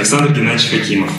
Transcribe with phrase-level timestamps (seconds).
[0.00, 1.10] Александр Геннадьевич Хакимов.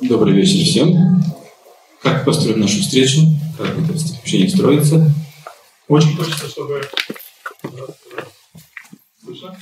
[0.00, 1.22] Добрый вечер всем.
[2.00, 3.20] Как построим нашу встречу?
[3.58, 5.12] Как это общение строится?
[5.88, 6.88] Очень хочется, чтобы...
[9.22, 9.58] Слышно?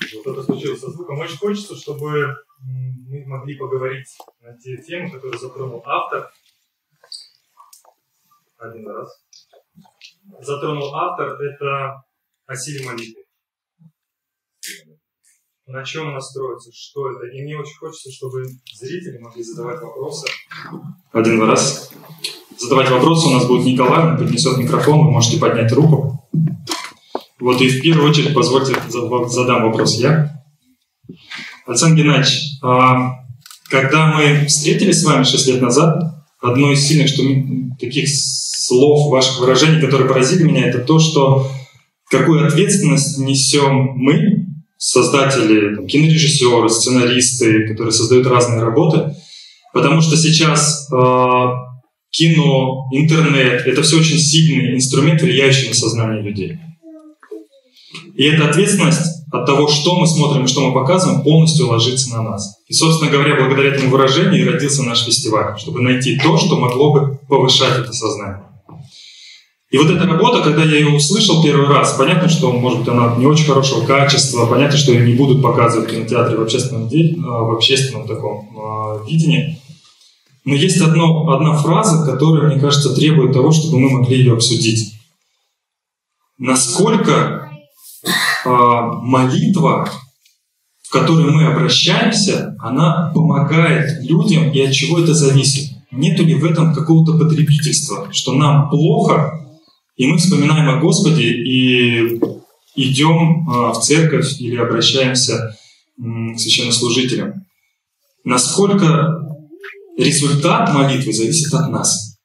[0.00, 1.18] Что-то случилось со звуком.
[1.18, 2.36] Очень хочется, чтобы
[3.08, 4.08] мы могли поговорить
[4.42, 6.30] на те темы, которые затронул автор.
[8.64, 9.08] Один раз.
[10.40, 12.02] Затронул автор, это
[12.46, 13.22] о силе молитвы.
[15.66, 17.26] На чем она строится, что это.
[17.26, 20.26] И мне очень хочется, чтобы зрители могли задавать вопросы.
[21.12, 21.90] Один раз.
[22.58, 26.28] Задавать вопросы у нас будет Николай, он поднесет микрофон, вы можете поднять руку.
[27.40, 30.42] Вот и в первую очередь позвольте задам вопрос я.
[31.66, 33.24] Александр Геннадьевич, а,
[33.68, 35.98] когда мы встретились с вами 6 лет назад,
[36.40, 37.22] одно из сильных что,
[37.80, 38.08] таких
[38.66, 41.50] слов, ваших выражений, которые поразили меня, это то, что
[42.10, 44.46] какую ответственность несем мы,
[44.78, 49.14] создатели, там, кинорежиссеры, сценаристы, которые создают разные работы,
[49.72, 51.46] потому что сейчас э,
[52.10, 56.58] кино, интернет— это все очень сильный инструмент, влияющий на сознание людей.
[58.14, 62.22] И эта ответственность от того, что мы смотрим и что мы показываем, полностью ложится на
[62.22, 62.56] нас.
[62.68, 66.92] И, собственно говоря, благодаря этому выражению и родился наш фестиваль, чтобы найти то, что могло
[66.92, 68.53] бы повышать это сознание.
[69.74, 73.16] И вот эта работа, когда я ее услышал первый раз, понятно, что, может быть, она
[73.16, 77.42] не очень хорошего качества, понятно, что ее не будут показывать в кинотеатре в общественном, а,
[77.42, 79.60] в общественном таком э, видении.
[80.44, 84.94] Но есть одно, одна фраза, которая, мне кажется, требует того, чтобы мы могли ее обсудить.
[86.38, 87.50] Насколько
[88.44, 89.90] а, молитва,
[90.84, 95.72] в которой мы обращаемся, она помогает людям, и от чего это зависит.
[95.90, 99.40] Нету ли в этом какого-то потребительства, что нам плохо,
[99.96, 102.20] и мы вспоминаем о Господе и
[102.74, 105.56] идем а, в церковь или обращаемся
[105.96, 107.46] к священнослужителям.
[108.24, 109.24] Насколько
[109.96, 112.18] результат молитвы зависит от нас.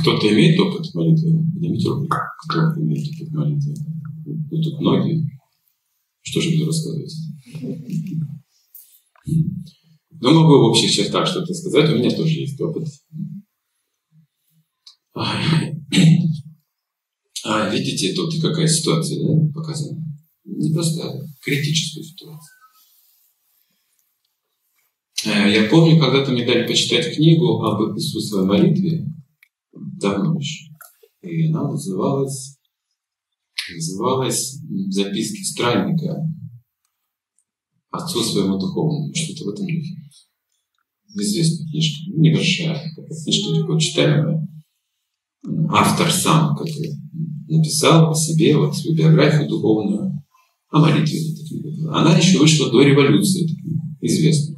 [0.00, 1.44] Кто-то имеет опыт молитвы?
[1.52, 2.08] Поднимите руку.
[2.48, 3.74] Кто имеет опыт молитвы?
[4.26, 5.24] Ну, тут многие.
[6.22, 7.12] Что же буду рассказывать?
[10.20, 11.90] Ну, могу в общих чертах что-то сказать.
[11.90, 12.88] У меня тоже есть опыт.
[17.44, 20.04] А, видите, тут какая ситуация да, показана?
[20.44, 22.58] Не просто критическая ситуация.
[25.26, 29.06] Э, я помню, когда-то мне дали почитать книгу об Иисусовой молитве,
[29.72, 30.70] давно еще.
[31.22, 32.58] И она называлась,
[33.74, 34.58] называлась
[34.90, 36.16] «Записки странника
[37.90, 39.94] отцу своему духовному», что-то в этом духе.
[41.14, 44.47] Известная книжка, небольшая, книжка легко читаемая.
[45.70, 46.66] Автор сам как
[47.48, 50.22] написал о себе, вот свою биографию духовную,
[50.70, 51.20] о молитве.
[51.90, 53.48] Она еще вышла до революции,
[54.00, 54.56] известная.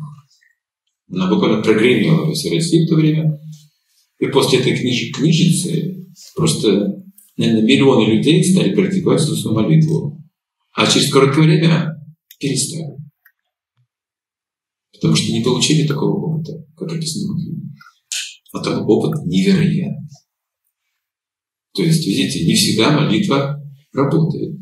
[1.12, 3.38] Она буквально прогремела во всей России в то время.
[4.18, 7.02] И после этой книж книжицы просто,
[7.36, 10.22] наверное, миллионы людей стали практиковать Иисусову молитву.
[10.74, 11.97] А через короткое время
[12.38, 12.97] перестали.
[14.92, 17.62] Потому что не получили такого опыта, как описано в книге.
[18.52, 20.08] А такой опыт невероятный.
[21.75, 24.56] То есть, видите, не всегда молитва работает.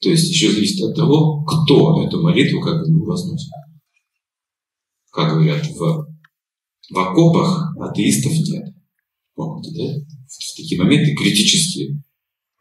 [0.00, 3.50] То есть еще зависит от того, кто эту молитву как бы возносит
[5.10, 6.06] как говорят, в,
[6.90, 8.74] в окопах атеистов нет.
[9.34, 10.00] Помните, да?
[10.26, 12.00] В такие моменты критические.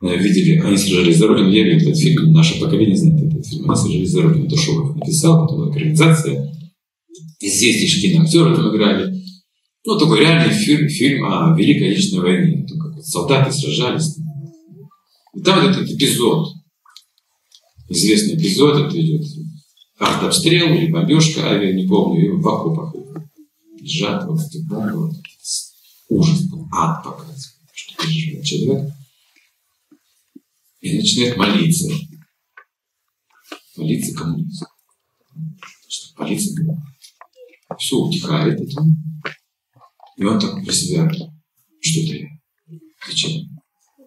[0.02, 1.50] Э, видели, они сражались за Родину.
[1.50, 3.70] Я видел этот фильм, наше поколение знает этот фильм.
[3.70, 4.56] Они сражались за Родину.
[4.56, 6.54] Шолохов написал, потом экранизация.
[7.42, 9.14] Здесь киноактеры там играли.
[9.86, 12.68] Ну, такой реальный фильм, фильм о Великой Отечественной войне.
[12.68, 14.18] Как солдаты сражались.
[15.34, 16.54] И там вот этот эпизод,
[17.90, 19.26] известный эпизод, это идет
[19.98, 22.96] артобстрел или бомбежка авиа, не помню, и в окопах
[23.80, 25.16] лежат вот эти бомбы, вот,
[26.10, 27.40] ужас был, ад показывает,
[27.74, 28.94] что переживает человек.
[30.82, 31.90] И начинает молиться.
[33.76, 34.66] Молиться коммунизм.
[35.88, 36.84] Что полиция
[37.78, 38.82] все утихает это.
[40.18, 41.10] И он так про себя,
[41.82, 42.39] что это я?
[43.08, 43.48] Зачем?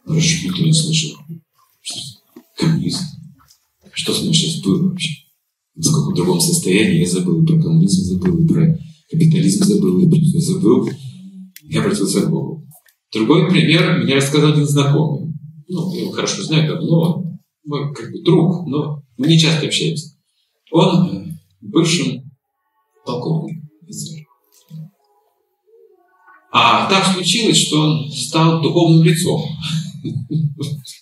[0.05, 1.19] Вроде никто не слышал.
[1.81, 2.01] Что
[2.57, 3.01] коммунизм.
[3.93, 5.23] Что с ним сейчас было вообще?
[5.75, 8.79] в каком другом состоянии, я забыл и про коммунизм, забыл и про
[9.11, 10.89] капитализм, забыл и про все забыл.
[11.63, 12.67] Я обратился к Богу.
[13.13, 15.33] Другой пример мне рассказал один знакомый.
[15.69, 17.25] Ну, я его хорошо знаю давно,
[17.65, 20.17] мой как бы друг, но мы не часто общаемся.
[20.71, 22.31] Он бывшим
[23.07, 23.63] полковник.
[26.55, 29.43] А так случилось, что он стал духовным лицом.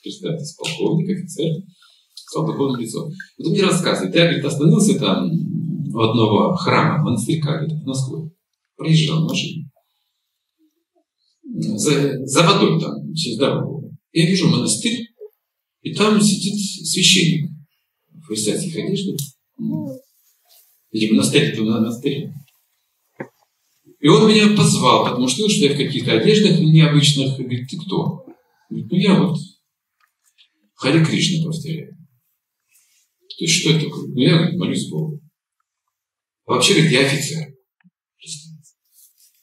[0.01, 1.57] Представьте, полковник, офицер,
[2.15, 3.11] стал духовным лицом.
[3.37, 5.29] Вот он мне рассказывает, я, говорит, остановился там
[5.93, 8.31] у одного храма, монастырька, говорит, в Москве.
[8.77, 9.69] Проезжал машину.
[11.43, 13.91] За, за водой там, через дорогу.
[14.13, 15.01] Я вижу монастырь,
[15.83, 16.55] и там сидит
[16.87, 17.51] священник
[18.13, 19.17] в христианских одеждах.
[20.93, 22.31] Видимо, монастырь это монастырь.
[24.01, 27.39] И он меня позвал, потому что, что я в каких-то одеждах необычных.
[27.39, 28.25] Говорит, ты кто?
[28.71, 29.39] Говорит, ну я вот
[30.75, 31.97] Хари Кришна повторяю.
[33.39, 34.09] То есть что это такое?
[34.09, 35.21] Ну я говорит, молюсь Богу.
[36.47, 37.47] А вообще, говорит, я офицер.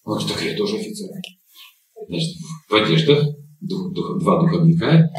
[0.03, 1.09] Он говорит, так я тоже офицер.
[2.07, 2.37] Значит,
[2.69, 3.27] в одеждах
[3.61, 5.09] дух, дух, два духовника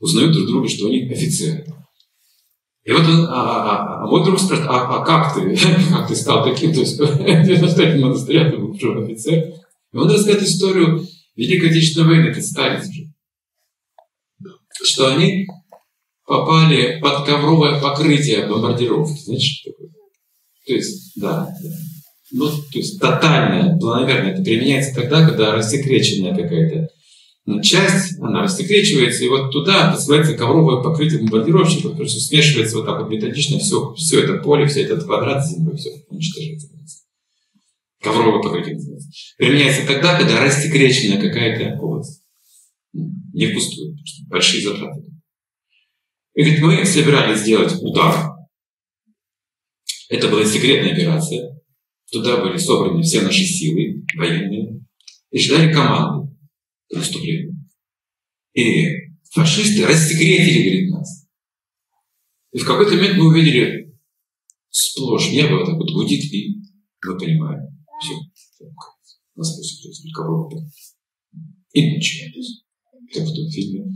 [0.00, 1.66] узнают друг друга, что они офицеры.
[2.88, 5.54] И вот он, а, а, а, а мой друг спрашивает, а, а как ты,
[5.90, 9.52] как ты стал таким, то есть настоятель монастыря, ты бывший офицер.
[9.92, 11.06] И он рассказывает историю
[11.36, 13.12] Великой Отечественной войны, это Сталин же.
[14.84, 15.46] Что они
[16.24, 19.20] попали под ковровое покрытие бомбардировки.
[19.20, 19.88] Знаете, что такое?
[20.66, 21.70] То есть, да, да.
[22.32, 26.88] Ну, то есть тотальное, наверное, это применяется тогда, когда рассекреченная какая-то
[27.62, 33.00] часть, она рассекречивается, и вот туда посылается ковровое покрытие бомбардировщиков, потому что смешивается вот так
[33.00, 36.68] вот методично все, все это поле, все этот квадрат с землей, все уничтожается.
[38.00, 39.08] Ковровое покрытие называется.
[39.36, 42.22] Применяется тогда, когда рассекреченная какая-то область.
[42.92, 43.96] Не впустую,
[44.28, 45.02] большие затраты.
[46.34, 48.32] И говорит, мы собирались сделать удар.
[50.08, 51.60] Это была секретная операция.
[52.10, 54.80] Туда были собраны все наши силы военные
[55.30, 56.17] и ждали команды
[56.90, 57.54] наступления.
[58.54, 58.86] И
[59.30, 60.94] фашисты рассекретили, говорит.
[62.52, 63.96] И в какой-то момент мы увидели
[64.70, 66.60] сплошь небо так вот гудит, и
[67.04, 67.60] мы понимаем,
[68.00, 68.14] все,
[69.36, 70.64] нас происходит ковровый
[71.72, 72.62] И начинается.
[73.14, 73.86] Как в том фильме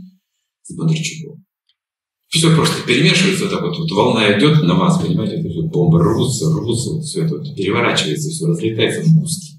[0.63, 1.45] с Бондарчуком.
[2.27, 5.99] Все просто перемешивается, вот так вот, вот волна идет на вас, понимаете, это все бомбы
[5.99, 9.52] рвутся, рвутся, вот все это вот переворачивается, все разлетается в куски.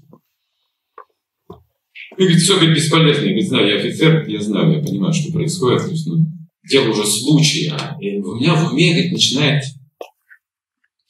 [2.17, 3.21] И говорит, все говорит, бесполезно.
[3.21, 5.83] Я говорит, знаю, я офицер, я знаю, я понимаю, что происходит.
[5.83, 6.25] То есть, ну,
[6.69, 7.77] дело уже случая.
[7.99, 9.63] И у меня в уме говорит, начинает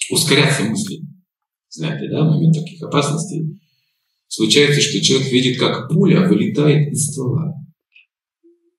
[0.09, 1.01] ускоряться мысли.
[1.69, 3.59] Знаете, да, в момент таких опасностей.
[4.27, 7.53] Случается, что человек видит, как пуля вылетает из ствола.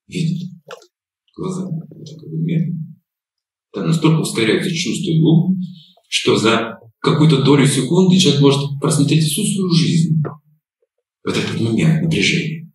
[0.09, 0.49] Видит
[1.37, 2.97] глазами, вот так медленно.
[3.73, 5.61] Там настолько ускоряются чувства и ум,
[6.09, 10.23] что за какую-то долю секунды человек может просмотреть всю свою жизнь
[11.27, 12.73] в этот момент напряжения.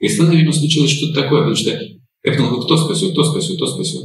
[0.00, 3.66] И с наверное, случилось что-то такое, потому что я подумал, кто спасет, кто спасет, кто
[3.66, 4.04] спасет.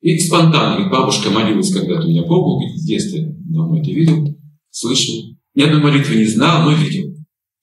[0.00, 4.34] И спонтанно, ведь бабушка молилась когда-то у меня Богу, в детстве давно это видел,
[4.70, 5.14] слышал.
[5.54, 7.14] Ни одной молитвы не знал, но видел.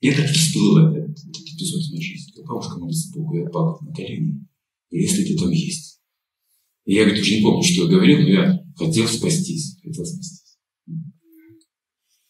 [0.01, 2.43] И это всплыло, этот, этот эпизод в моей жизни.
[2.45, 4.45] Бабушка молится Богу, я пал на колени.
[4.91, 5.99] Если ты там есть.
[6.85, 10.57] И я, говорит, уже не помню, что я говорил, но я хотел спастись, хотел спастись.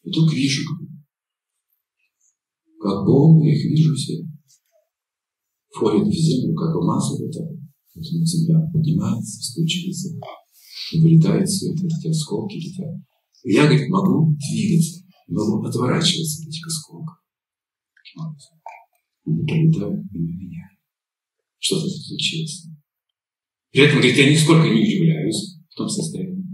[0.03, 0.63] И вдруг вижу,
[2.79, 4.23] как Бог, я их вижу все,
[5.69, 7.39] входит в землю, как в масло, это,
[7.93, 10.09] потом земля поднимается, стучится,
[10.93, 12.95] и вылетает все это, эти осколки летят.
[13.43, 17.17] И я, говорит, могу двигаться, могу отворачиваться от этих осколков.
[19.25, 20.69] Они пролетают мимо меня.
[21.59, 22.67] Что-то случилось.
[23.71, 26.45] При этом, говорит, я нисколько не удивляюсь в том состоянии.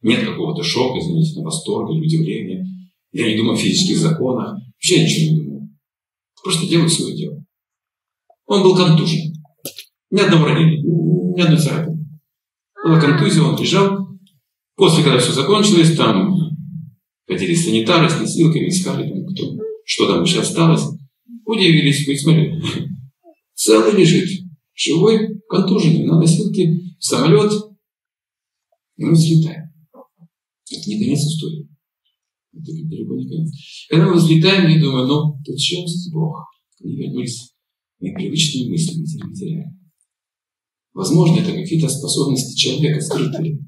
[0.00, 2.66] Нет какого-то шока, извините, восторга или удивления.
[3.12, 4.56] Я не думаю о физических законах.
[4.74, 5.41] Вообще ничего не думаю.
[6.42, 7.44] Просто делал свое дело.
[8.46, 9.32] Он был контужен.
[10.10, 12.20] Ни одного ранения, ни одной царапины.
[12.84, 14.08] Была контузия, он лежал.
[14.74, 16.36] После, когда все закончилось, там
[17.26, 20.82] ходили санитары с носилками, искали, там, кто, что там еще осталось.
[21.44, 22.88] Удивились, говорит, смотри,
[23.54, 24.28] целый лежит,
[24.74, 27.52] живой, контуженный, на носилке, самолет,
[28.96, 29.70] и мы взлетаем.
[30.70, 31.68] Это не конец истории.
[32.52, 33.50] Это не конец.
[33.88, 36.36] Когда мы взлетаем, я думаю, ну, тут чем здесь Бог?
[36.80, 37.52] Не вернулись
[38.00, 39.78] непривычные мысли материальные.
[40.92, 43.58] Возможно, это какие-то способности человека скрытые.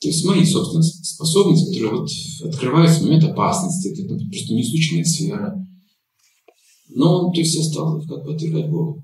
[0.00, 2.08] То есть мои, собственно, способности, которые вот
[2.44, 5.66] открываются в момент опасности, это просто неизученная сфера.
[6.88, 9.02] Но то есть я стал как бы отвергать Бога.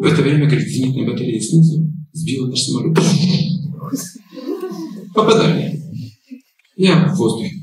[0.00, 2.98] В это время, говорит, зенитная батарея снизу сбила наш самолет.
[5.14, 5.83] Попадание.
[6.76, 7.56] Я в воздухе.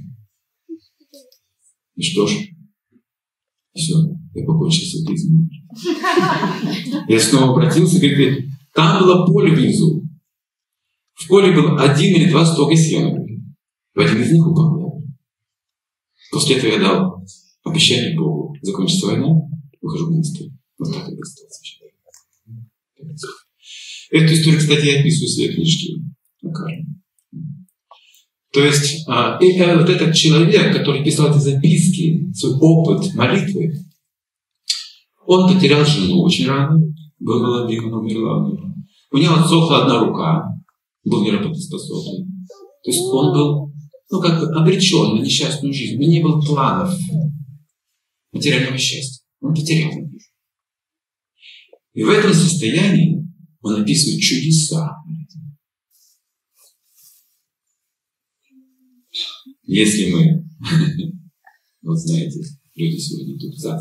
[1.96, 2.32] И что ж,
[3.74, 3.94] все,
[4.34, 5.50] я покончил с этой изменой.
[7.08, 10.04] Я снова обратился, говорит, там было поле внизу.
[11.14, 13.20] В поле был один или два стога сена.
[13.94, 15.04] В один из них упал.
[16.32, 17.26] После этого я дал
[17.64, 18.56] обещание Богу.
[18.62, 19.28] Закончится война,
[19.82, 20.52] выхожу в монастырь.
[20.80, 21.50] Вот так это стало
[24.12, 25.94] Эту историю, кстати, я описываю в своей книжке
[26.42, 26.86] на карте.
[28.54, 29.40] То есть и, а,
[29.78, 33.74] вот этот человек, который писал эти записки, свой опыт молитвы,
[35.26, 36.78] он потерял жену очень рано,
[37.20, 38.52] был молодым, она умерла.
[39.12, 40.46] У него отсохла одна рука,
[41.06, 42.28] был неработоспособный.
[42.84, 43.74] То есть он был,
[44.10, 45.96] ну, как бы обречен на несчастную жизнь.
[45.96, 46.94] У него не было планов
[48.32, 49.24] материального счастья.
[49.40, 50.20] Он потерял ее.
[51.94, 53.26] И в этом состоянии
[53.62, 54.96] он описывает чудеса.
[59.74, 60.46] Если мы,
[61.82, 62.42] вот знаете,
[62.76, 63.80] люди сегодня тут за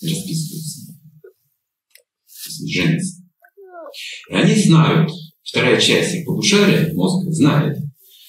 [0.00, 0.92] расписываются,
[2.64, 3.22] женятся.
[4.30, 5.10] Они знают,
[5.42, 7.76] вторая часть их полушария, мозга, знает,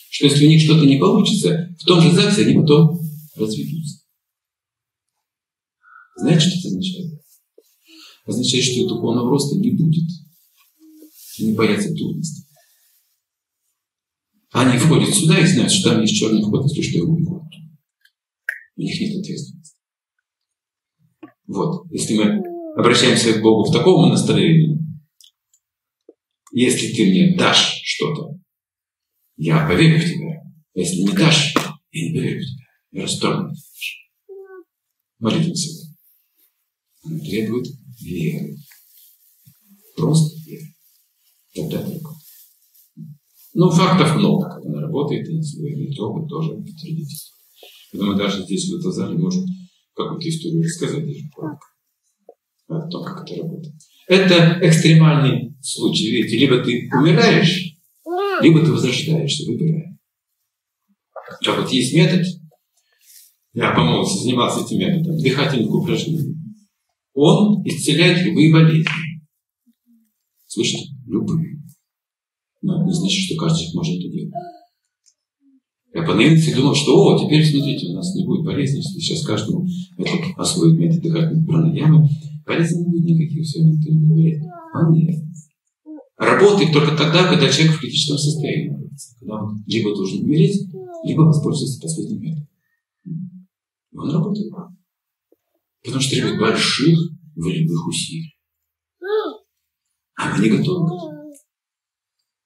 [0.10, 3.00] что если у них что-то не получится, в том же ЗАГСе они потом
[3.36, 4.00] разведутся.
[6.16, 7.22] Знаете, что это означает?
[8.26, 10.10] Означает, что духовного роста не будет.
[11.40, 12.45] Они боятся трудностей.
[14.56, 17.44] Они входят сюда и знают, что там есть черный ход, если что, его убегут.
[18.78, 19.76] У них нет ответственности.
[21.46, 21.92] Вот.
[21.92, 22.42] Если мы
[22.78, 24.80] обращаемся к Богу в таком настроении,
[26.54, 28.40] если ты мне дашь что-то,
[29.36, 30.42] я поверю в тебя.
[30.74, 31.54] Если не дашь,
[31.92, 32.66] я не поверю в тебя.
[32.92, 33.54] Я расторгну
[35.20, 35.94] Молитва себя.
[37.04, 37.68] Она требует
[38.00, 38.56] веры.
[39.98, 40.74] Просто веры.
[41.54, 42.15] Тогда только.
[43.58, 47.32] Ну, фактов много, как она работает, и свой опыт тоже подтвердить.
[47.94, 49.46] Поэтому даже здесь, в этом зале, можем
[49.94, 51.30] какую-то историю рассказать даже
[52.68, 53.74] о том, как это работает.
[54.08, 56.12] Это экстремальный случай.
[56.12, 57.78] Видите, либо ты умираешь,
[58.42, 59.98] либо ты возрождаешься, выбирай.
[61.48, 62.26] А вот есть метод,
[63.54, 66.36] я по молодости занимался этим методом, дыхательных упражнений.
[67.14, 68.92] Он исцеляет любые болезни.
[70.46, 70.90] Слышите?
[71.08, 71.55] Любые.
[72.66, 74.34] Но это не значит, что каждый может это делать.
[75.94, 79.26] Я по наивности думал, что, о, теперь, смотрите, у нас не будет болезни, если сейчас
[79.26, 79.66] каждому
[79.98, 82.10] это освоит метод дыхательной пранаямы,
[82.44, 84.44] болезни не будет никаких, все, никто не будет болеть.
[84.74, 85.24] А нет.
[86.18, 89.16] Работает только тогда, когда человек в критическом состоянии находится.
[89.20, 90.68] Когда он либо должен умереть,
[91.04, 92.48] либо воспользоваться последним методом.
[93.94, 94.52] Он работает.
[95.84, 96.98] Потому что требует больших
[97.36, 98.34] волевых усилий.
[100.18, 101.15] А мы не готовы к этому.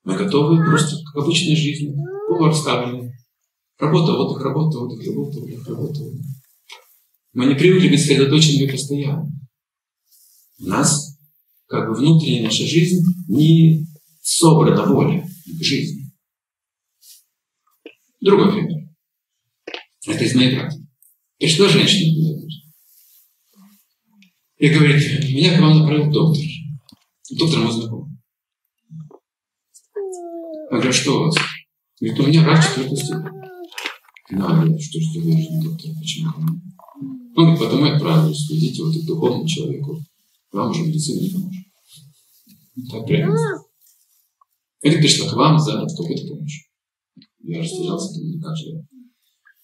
[0.10, 1.94] Мы готовы просто к обычной жизни,
[2.28, 3.13] полураставленной.
[3.78, 6.00] Работа, отдых, работа, отдых, работа, отдых, работа.
[7.34, 9.32] Мы не привыкли быть сосредоточенными постоянно.
[10.62, 11.16] У нас
[11.68, 13.86] как бы внутренняя наша жизнь не
[14.24, 16.12] собрана воля к жизни.
[18.20, 18.89] Другой пример.
[20.08, 20.88] Это из моей практики.
[21.38, 22.50] Пришла женщина ко мне
[24.58, 26.44] и говорит, меня к вам направил доктор.
[27.30, 28.09] Доктор мой знакомый.
[30.72, 31.36] Я говорю, что у вас?
[32.00, 33.40] Говорит, у меня рак четвертой степени.
[34.32, 36.62] Ну, а я, что ж ты говоришь, доктор, почему ко мне?
[37.36, 40.00] Ну, потом я отправились, идите вот к духовному человеку.
[40.52, 41.66] Вам уже медицина не поможет.
[42.92, 43.36] Так прямо.
[44.82, 46.66] Это пришла к вам за какой-то помощью.
[47.40, 48.86] Я растерялся, думаю, как же я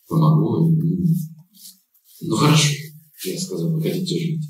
[0.07, 0.75] помогу.
[2.21, 2.73] Ну, хорошо.
[3.25, 4.41] Я сказал, вы хотите жить?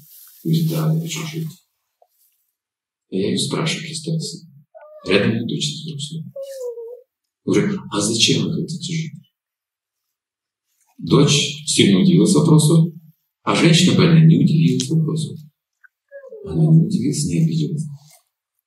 [0.41, 1.47] Говорит, да, я хочу жить.
[3.09, 4.54] И я ее спрашиваю, представьте
[5.07, 6.23] Рядом моя дочь взрослая.
[7.45, 9.13] Говорю, а зачем вы хотите жить?
[10.97, 12.93] Дочь сильно удивилась вопросу,
[13.43, 15.35] а женщина больная не удивилась вопросу.
[16.45, 17.83] Она не удивилась, не обиделась.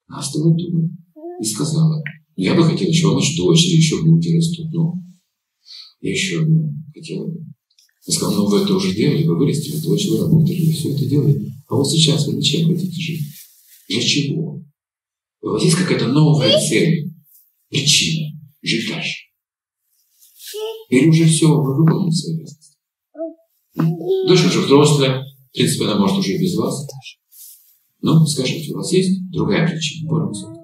[0.06, 0.92] Она стала думать
[1.40, 2.02] и сказала,
[2.36, 4.94] я бы хотела еще ночь дочери, еще внуки растут, но
[6.00, 7.44] я еще одну хотела бы.
[8.06, 11.04] Я сказал, ну вы это уже делали, вы вырастили дочь, вы работали, вы все это
[11.04, 11.52] делали.
[11.68, 13.22] А вот сейчас вы зачем хотите жить?
[13.88, 14.57] Для чего?
[15.40, 17.12] У вас есть какая-то новая цель,
[17.68, 19.28] причина жить дальше?
[20.88, 22.78] Или уже все, вы выполнили свою обязанность?
[24.26, 26.86] Дочь уже взрослая, в принципе, она может уже и без вас.
[28.00, 30.58] Ну, скажите, у вас есть другая причина, высокая?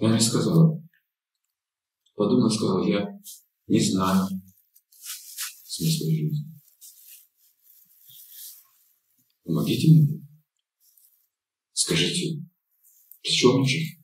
[0.00, 0.80] Она мне сказала,
[2.14, 3.06] подумала, сказала, я
[3.66, 4.28] не знаю
[5.78, 6.44] смысла жизни.
[9.44, 10.27] Помогите мне.
[11.88, 12.42] Скажите,
[13.22, 13.98] с чем мне жить?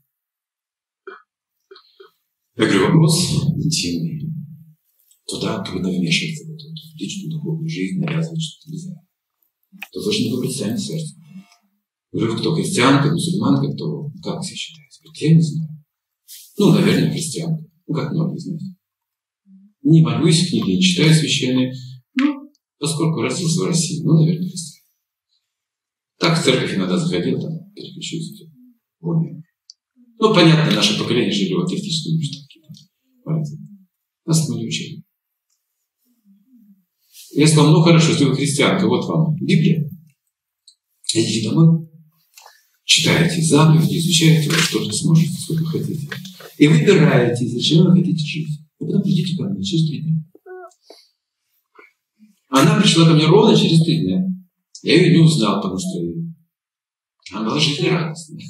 [2.57, 4.33] Я говорю, вопрос интимный.
[5.27, 6.65] Туда трудно вмешиваться в эту
[6.99, 8.95] личную духовную жизнь, навязывать что-то нельзя.
[9.93, 11.15] То должен выбрать сами сердце.
[12.11, 14.55] Говорю, кто христианка, мусульманка, то как все?
[15.03, 15.85] Говорит, я не знаю.
[16.57, 17.67] Ну, наверное, христианка.
[17.87, 18.77] Ну, как многие знаете.
[19.83, 21.75] Не молюсь, книги не читаю священные.
[22.15, 24.85] Ну, Поскольку родился в России, ну, наверное, христианин.
[26.19, 28.45] Так в церковь иногда заходил, там, переключился.
[29.01, 29.43] Умер.
[30.19, 32.45] Ну, понятно, наше поколение жили в атеистическом обществе.
[34.27, 35.03] Нас мы не учили.
[37.33, 39.91] Я сказал, ну хорошо, если вы христианка, вот вам Библия.
[41.13, 41.89] Идите домой,
[42.85, 46.09] читаете заповеди, изучаете, вот что сможете, сколько хотите.
[46.59, 48.61] И выбираете, зачем вы хотите жить.
[48.81, 50.25] И потом придите ко мне через три дня.
[52.49, 54.25] Она пришла ко мне ровно через три дня.
[54.83, 56.24] Я ее не узнал по настроению.
[57.33, 58.45] Она была жизнерадостная.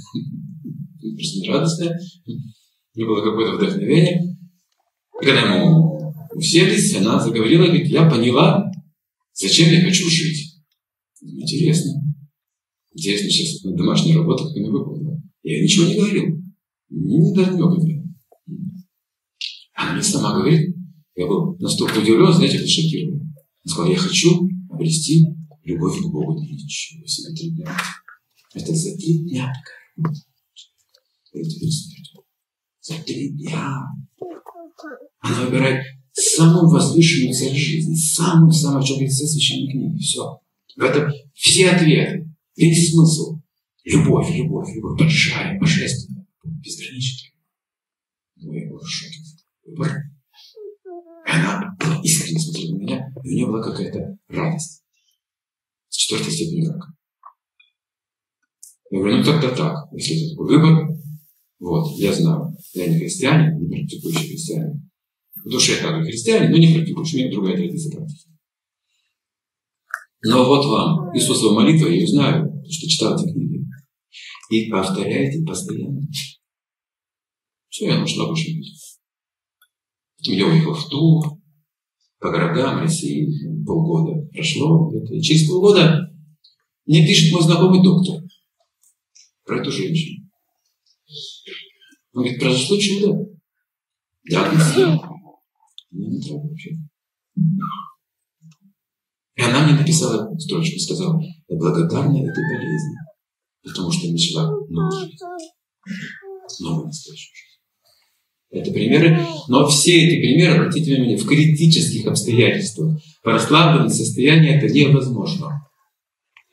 [1.00, 1.99] Жизнерадостная.
[2.26, 4.37] У нее было какое-то вдохновение.
[5.21, 8.71] И когда мы уселись, она заговорила, говорит, я поняла,
[9.33, 10.57] зачем я хочу жить.
[11.21, 11.93] Интересно.
[12.93, 15.21] Интересно сейчас домашняя работа, как она выполнила.
[15.43, 16.43] Я ничего не говорил.
[16.90, 18.04] Не говорил.
[19.75, 20.75] Она мне сама говорит,
[21.16, 23.21] я был настолько удивлен, знаете, это шокирован.
[23.64, 25.25] Он сказал, я хочу обрести
[25.64, 26.40] любовь к Богу.
[26.40, 27.76] Ничего себе, дня.
[28.55, 29.53] Это за три дня
[32.81, 33.83] За три дня.
[35.21, 39.99] Она выбирает самую возвышенную цель жизни, самую-самую, что говорит все священные книги.
[40.01, 40.41] Все.
[40.77, 43.41] В этом все ответы, весь смысл.
[43.85, 47.33] Любовь, любовь, любовь, большая, божественная, безграничная.
[48.37, 49.19] Ну, я был в шоке.
[49.67, 50.05] Выбор
[51.27, 54.83] она искренне смотрела на меня, и у нее была какая-то радость.
[55.89, 56.94] С четвертой степени рака.
[58.95, 60.89] Я говорю, ну тогда так, если это такой выбор,
[61.59, 64.89] вот, я знаю, я не христианин, не практикующий христианин.
[65.45, 68.31] В душе я такой христианин, но не практикующий, у меня другая традиция практики.
[70.23, 73.65] Но вот вам Иисусова молитва, я ее знаю, потому что читал эти книги.
[74.51, 76.01] И повторяйте постоянно.
[77.71, 78.62] Все, я нашла больше не
[80.37, 81.25] я уехал в Тур,
[82.21, 83.29] по городам России,
[83.66, 84.88] полгода прошло.
[85.11, 86.14] И через полгода
[86.87, 88.24] мне пишет мой знакомый доктор
[89.44, 90.28] про эту женщину.
[92.12, 93.26] Он говорит, произошло чудо.
[94.24, 94.50] Я.
[95.90, 96.70] Мне не трогал вообще.
[99.37, 102.96] И она мне написала строчку, сказала, я благодарна этой болезни,
[103.62, 105.16] потому что начала новую жизнь.
[106.61, 107.54] Новую настоящую жизнь.
[108.50, 109.18] Это примеры.
[109.48, 113.00] Но все эти примеры, обратите внимание, в критических обстоятельствах.
[113.24, 115.68] По расслабленном состоянии это невозможно.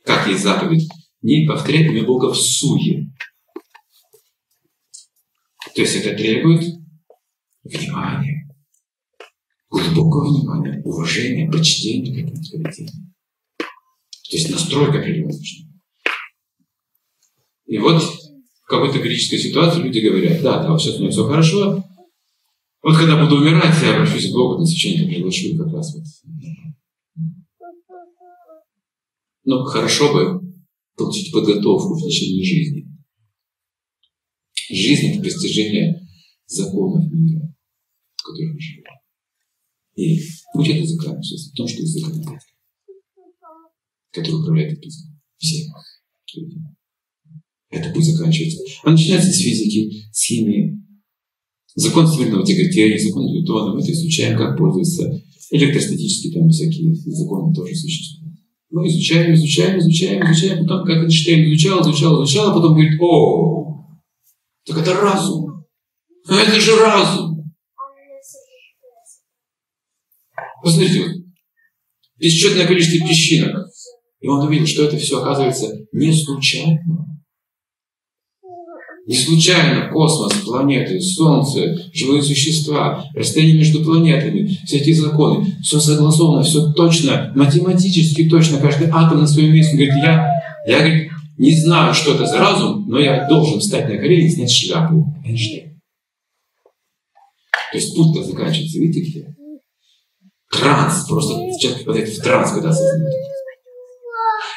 [0.04, 0.90] Как есть заповедь?
[1.22, 3.12] Не повторять имя Бога суе.
[5.76, 6.64] То есть это требует
[7.64, 8.50] внимания.
[9.70, 13.14] Глубокого внимания, уважения, почтения к этому поведению.
[13.58, 15.38] То есть настройка определенная
[17.68, 21.84] И вот в какой-то критической ситуации люди говорят, да, да, сейчас у меня все хорошо,
[22.82, 26.04] вот когда буду умирать, я обращусь к Богу, на священника приглашу как раз вот.
[29.44, 30.51] Ну, хорошо бы
[31.02, 32.88] получить подготовку в течение жизни.
[34.70, 36.08] Жизнь– это достижение
[36.46, 37.54] законов мира,
[38.16, 38.84] в котором мы живем.
[39.96, 40.20] И
[40.54, 42.54] путь это заканчивается в том, что есть законодатель,
[44.12, 44.90] который управляет этим
[45.38, 45.74] всем.
[47.70, 48.60] Это путь заканчивается.
[48.84, 50.82] Он начинается с физики, с химии,
[51.76, 57.76] Закон всемирного тяготения, закон Ньютона, мы это изучаем, как пользуются электростатические там всякие законы тоже
[57.76, 58.21] существуют.
[58.72, 64.00] Мы изучаем, изучаем, изучаем, изучаем, потом как Эйнштейн изучал, изучал, изучал, а потом говорит, о,
[64.66, 65.66] так это разум.
[66.30, 67.54] А это же разум.
[70.64, 71.12] Посмотрите, вот,
[72.18, 73.68] бесчетное количество песчинок.
[74.22, 76.80] И он увидел, что это все оказывается не случайно.
[79.08, 86.44] Не случайно космос, планеты, Солнце, живые существа, расстояние между планетами, все эти законы, все согласовано,
[86.44, 89.76] все точно, математически точно, каждый атом на своем месте.
[89.76, 93.98] Говорит, я, я говорит, не знаю, что это за разум, но я должен встать на
[93.98, 95.12] колени и снять шляпу.
[95.26, 95.82] Эйнштейн.
[97.72, 99.36] То есть путь-то заканчивается, видите где?
[100.52, 103.16] Транс, просто человек попадает в транс, когда осознает.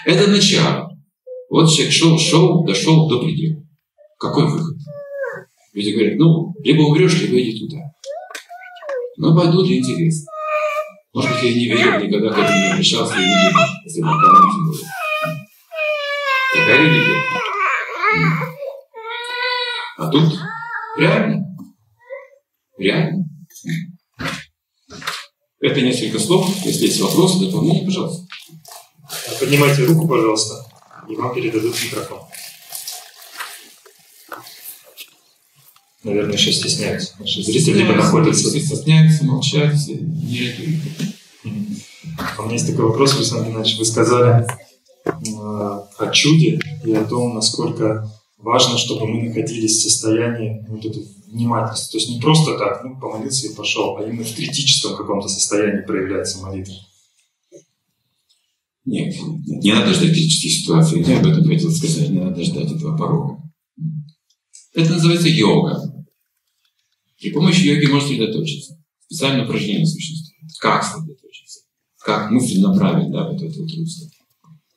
[0.05, 0.91] Это начало.
[1.49, 3.64] Вот человек шел, шел, дошел до предела.
[4.19, 4.77] Какой выход?
[5.73, 7.83] Люди говорят, ну, либо умрешь, либо иди туда.
[9.17, 10.27] Ну, пойду для интереса.
[11.13, 14.09] Может быть, я не верил никогда к этому не обращался, и не верил, если бы
[14.09, 14.75] канал был.
[16.55, 17.23] Такая религия.
[19.97, 20.39] А тут
[20.99, 21.45] реально.
[22.79, 23.25] Реально.
[25.61, 26.49] Это несколько слов.
[26.65, 28.27] Если есть вопросы, дополнения, пожалуйста.
[29.39, 30.55] Поднимайте руку, пожалуйста,
[31.09, 32.21] и вам передадут микрофон.
[36.05, 37.15] Наверное, еще стесняются.
[37.19, 38.49] Наши зрители либо находятся...
[38.49, 40.83] Стесняются, молчать, не реагируют.
[42.39, 43.79] У меня есть такой вопрос, Александр Геннадьевич.
[43.79, 44.47] Вы сказали
[45.05, 51.07] э, о чуде и о том, насколько важно, чтобы мы находились в состоянии вот этой
[51.29, 51.93] внимательности.
[51.93, 55.85] То есть не просто так, ну, помолился и пошел, а именно в критическом каком-то состоянии
[55.87, 56.75] проявляется молитва.
[58.85, 59.15] Нет,
[59.47, 61.03] не надо ждать критических ситуаций.
[61.03, 62.11] Я об этом хотел сказать.
[62.11, 63.43] Не надо ждать этого порога.
[64.75, 65.94] Это называется йога.
[67.25, 68.77] При помощи йоги можно сосредоточиться.
[69.07, 70.51] Специальное упражнение существует.
[70.61, 71.61] Как сосредоточиться?
[72.01, 73.71] Как мысленно направить да, вот это вот.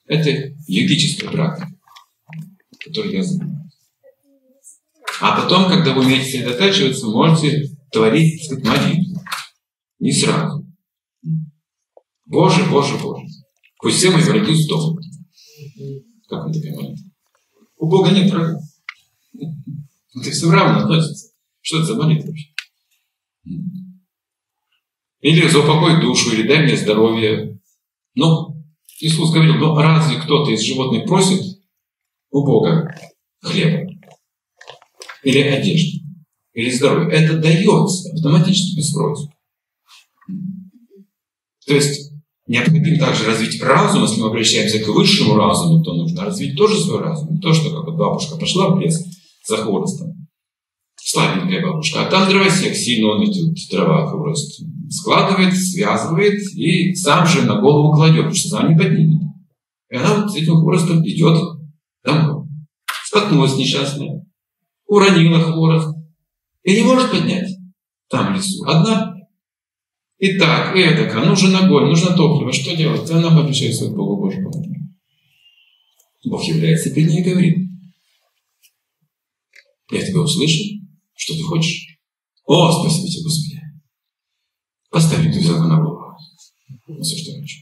[0.05, 0.29] Это
[0.65, 1.67] йогическая практика,
[2.79, 3.73] которой я занимаюсь.
[5.19, 9.21] А потом, когда вы умеете сосредотачиваться, можете творить сказать, молитву.
[9.99, 10.65] Не сразу.
[12.25, 13.27] Боже, Боже, Боже.
[13.79, 15.03] Пусть все мои враги сдохнут.
[16.29, 17.11] Как он такая молитва?
[17.75, 18.61] У Бога нет врагов.
[20.15, 21.26] Это все равно относится.
[21.67, 22.47] Что это за молитва вообще?
[25.19, 27.59] Или за упокой душу, или дай мне здоровье.
[28.15, 28.55] Но
[29.01, 31.41] Иисус говорил, ну разве кто-то из животных просит
[32.31, 32.97] у Бога
[33.41, 33.91] хлеба?
[35.23, 36.05] Или одежды?
[36.53, 37.09] Или здоровья?
[37.09, 39.29] Это дается автоматически без спроса.
[41.65, 42.13] То есть
[42.45, 47.01] необходимо также развить разум, если мы обращаемся к высшему разуму, то нужно развить тоже свой
[47.01, 47.41] разум.
[47.41, 49.03] То, что как вот бабушка пошла в лес
[49.45, 50.26] за хворостом,
[51.07, 57.43] слабенькая бабушка, а там дровосек сильно, он эти дрова хворост складывает, связывает и сам же
[57.43, 59.21] на голову кладет, потому что сам не поднимет.
[59.89, 61.41] И она вот с этим хворостом идет
[62.03, 62.45] домой.
[63.05, 64.25] Споткнулась несчастная,
[64.85, 65.95] уронила хворост
[66.63, 67.55] и не может поднять
[68.09, 68.65] там в лесу.
[68.65, 69.15] Одна
[70.17, 73.09] и так, и эдак, а нужен огонь, нужно топливо, что делать?
[73.09, 74.75] И она обращается к Богу, помоги.
[76.25, 77.69] Бог является перед ней и говорит,
[79.89, 80.76] я тебя услышу,
[81.17, 81.97] что ты хочешь?
[82.45, 83.57] О, спасибо тебе, Господи.
[85.27, 86.15] Эту взял на голову.
[86.87, 87.61] Вот все, что я хочу.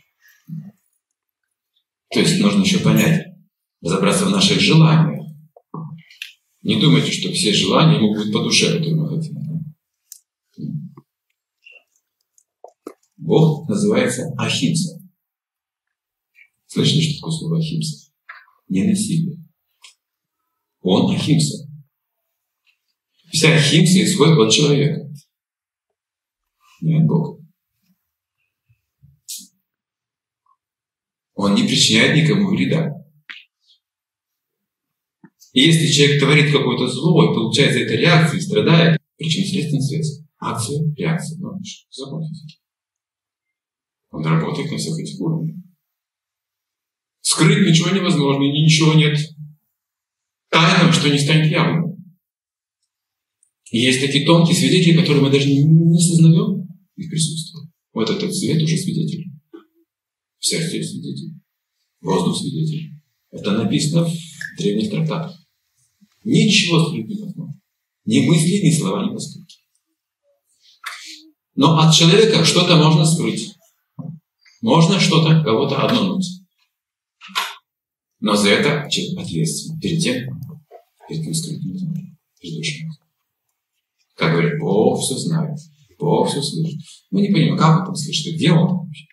[2.11, 3.25] То есть нужно еще понять,
[3.81, 5.25] разобраться в наших желаниях.
[6.61, 9.35] Не думайте, что все желания могут быть по душе, которые мы хотим.
[13.17, 14.99] Бог называется Ахимса.
[16.67, 18.11] Слышали, что такое слово Ахимса?
[18.67, 19.43] Не насилие.
[20.81, 21.64] Он Ахимса.
[23.35, 25.11] Вся Ахимса исходит от человека,
[26.79, 27.43] не от Бога.
[31.33, 32.93] Он не причиняет никому вреда.
[35.51, 40.21] И если человек творит какое-то зло и получает за это реакцию и страдает, причинно-следственная связь.
[40.39, 41.37] Акция, реакция.
[41.39, 42.61] Ну, физики.
[44.11, 45.57] Он работает на всех этих уровнях.
[47.19, 49.17] Скрыть ничего невозможно, ничего нет
[50.49, 51.84] тайного, что не станет явным.
[53.71, 57.67] Есть такие тонкие свидетели, которые мы даже не сознаем их присутствие.
[57.93, 59.25] Вот этот свет уже свидетель.
[60.39, 61.33] Сердце свидетель.
[62.01, 62.91] Воздух свидетель.
[63.31, 65.41] Это написано в древних трактатах.
[66.23, 67.59] Ничего скрыть невозможно.
[68.05, 69.57] Ни мысли, ни слова, ни поступки.
[71.55, 73.55] Но от человека что-то можно скрыть.
[74.61, 76.25] Можно что-то, кого-то обмануть.
[78.19, 80.41] Но за это ответственен перед тем,
[81.07, 82.17] перед кем скрыть невозможно.
[82.39, 82.87] Перед душой.
[84.15, 85.57] Как говорят, Бог все знает,
[85.99, 86.79] Бог все слышит.
[87.11, 89.05] Мы не понимаем, как он там слышит, где он там вообще.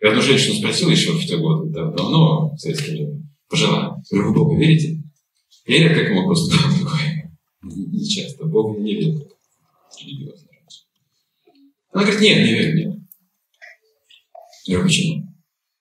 [0.00, 4.02] Я одну женщину спросил еще в те годы, да, давно, в советское время, пожелаю.
[4.10, 5.00] Говорю, вы Бога верите?
[5.64, 7.38] Верят, как ему просто такое?
[7.62, 8.46] Не часто.
[8.46, 9.28] Бог не верит.
[10.00, 10.48] Религиозно.
[11.92, 12.98] Она говорит, нет, не верю, нет.
[14.64, 15.34] Я говорю, почему?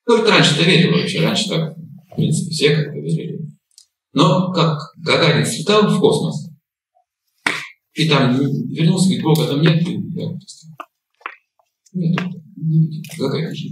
[0.06, 3.48] Ну, говорит, раньше-то верил вообще, раньше так, в принципе, все как-то верили.
[4.14, 6.41] Но как Гагарин слетал в космос,
[8.02, 10.28] и там вернулся, говорит, Бога там нет, я.
[11.94, 12.20] Нет,
[12.56, 13.02] не видел.
[13.18, 13.70] Гагарин же.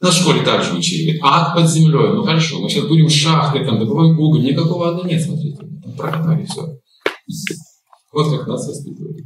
[0.00, 1.04] На школе также учили.
[1.04, 2.14] Говорит, ад под землей.
[2.14, 4.42] Ну хорошо, мы сейчас будем шахты, там, добываем уголь.
[4.42, 5.58] Никакого ада нет, смотрите.
[5.58, 6.80] Там прогнали все.
[8.12, 9.24] Вот как нас воспитывали.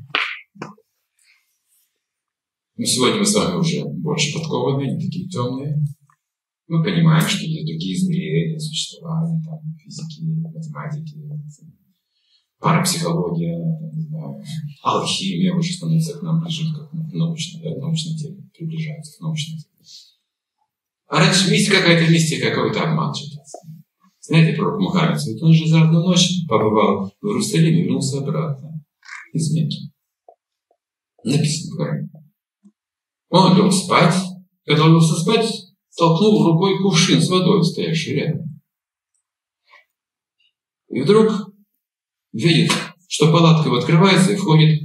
[2.77, 5.85] Но сегодня мы с вами уже больше подкованные, не такие темные.
[6.67, 11.19] Мы понимаем, что есть другие измерения существования, там, физики, математики,
[12.65, 13.59] парапсихология,
[13.93, 14.09] не
[14.83, 19.75] алхимия уже становится к нам ближе, как научно, да, научной теме, приближается к научной теме.
[21.07, 23.59] А раньше мистика какая-то мистика, какой-то обман читается.
[24.21, 28.83] Знаете, пророк Мухаммед, ведь он же за одну ночь побывал в Иерусалиме вернулся обратно
[29.35, 29.93] из Мекки.
[31.23, 32.11] Написано в Коране.
[33.29, 34.15] Он лег спать.
[34.65, 35.47] Когда он легся спать,
[35.95, 38.61] толкнул рукой кувшин с водой, стоящий рядом.
[40.89, 41.54] И вдруг
[42.35, 42.71] видит,
[43.09, 44.83] что палатка его открывается и входит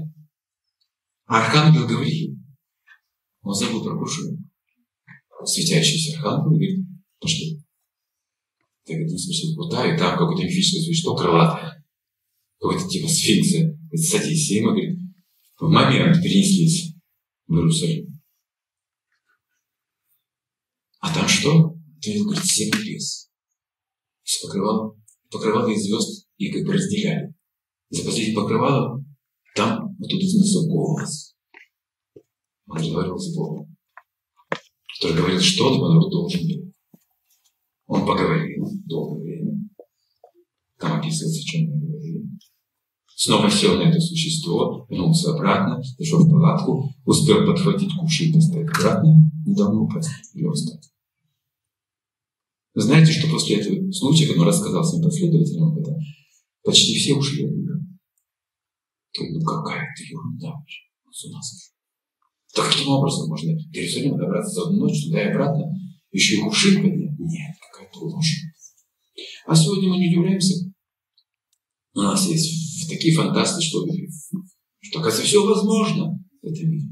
[1.25, 2.37] Архангел Гавриил.
[3.41, 4.37] Он забыл про прошлое.
[5.45, 6.85] Светящийся архангел говорит,
[7.19, 7.63] пошли.
[8.85, 11.85] Говорит, не слышал, куда, и там какое-то мифическое существо крылатое.
[12.59, 13.59] Какое-то типа сфинкса.
[13.59, 14.51] Говорит, садись.
[14.51, 14.99] И мы, говорит,
[15.59, 16.93] в момент перенеслись
[17.47, 18.19] в Иерусалим.
[20.99, 21.75] А там что?
[22.01, 22.71] Ты видел, говорит, семь.
[24.23, 24.95] Все покрывало,
[25.31, 27.33] покрывало из звезд и как бы разделяли.
[27.89, 29.05] За последним покрывалом
[29.55, 31.35] там вот тут раздался голос.
[32.67, 33.75] Он разговаривал с Богом,
[34.99, 36.73] который говорил, что народ должен делать.
[37.87, 39.69] Он поговорил долгое время.
[40.77, 42.23] Там описывается, о чем он говорил.
[43.07, 48.69] Снова сел на это существо, вернулся обратно, зашел в палатку, успел подхватить кувшин и поставить
[48.69, 50.91] обратно, недавно упасть или устать.
[52.75, 55.95] Вы знаете, что после этого случая, когда он рассказал своим последователям об этом,
[56.63, 57.58] почти все ушли.
[59.27, 60.81] Ну какая-то ерунда вообще.
[61.05, 61.73] Он с ума сошел.
[62.53, 65.65] Так каким образом можно в Иерусалим добраться за одну ночь туда и обратно,
[66.11, 67.19] еще и кувшин поднять?
[67.19, 68.35] Нет, какая-то ложь.
[69.45, 70.55] А сегодня мы не удивляемся.
[71.93, 73.85] У нас есть такие фантасты, что,
[74.79, 76.87] что оказывается, все возможно в этом мире.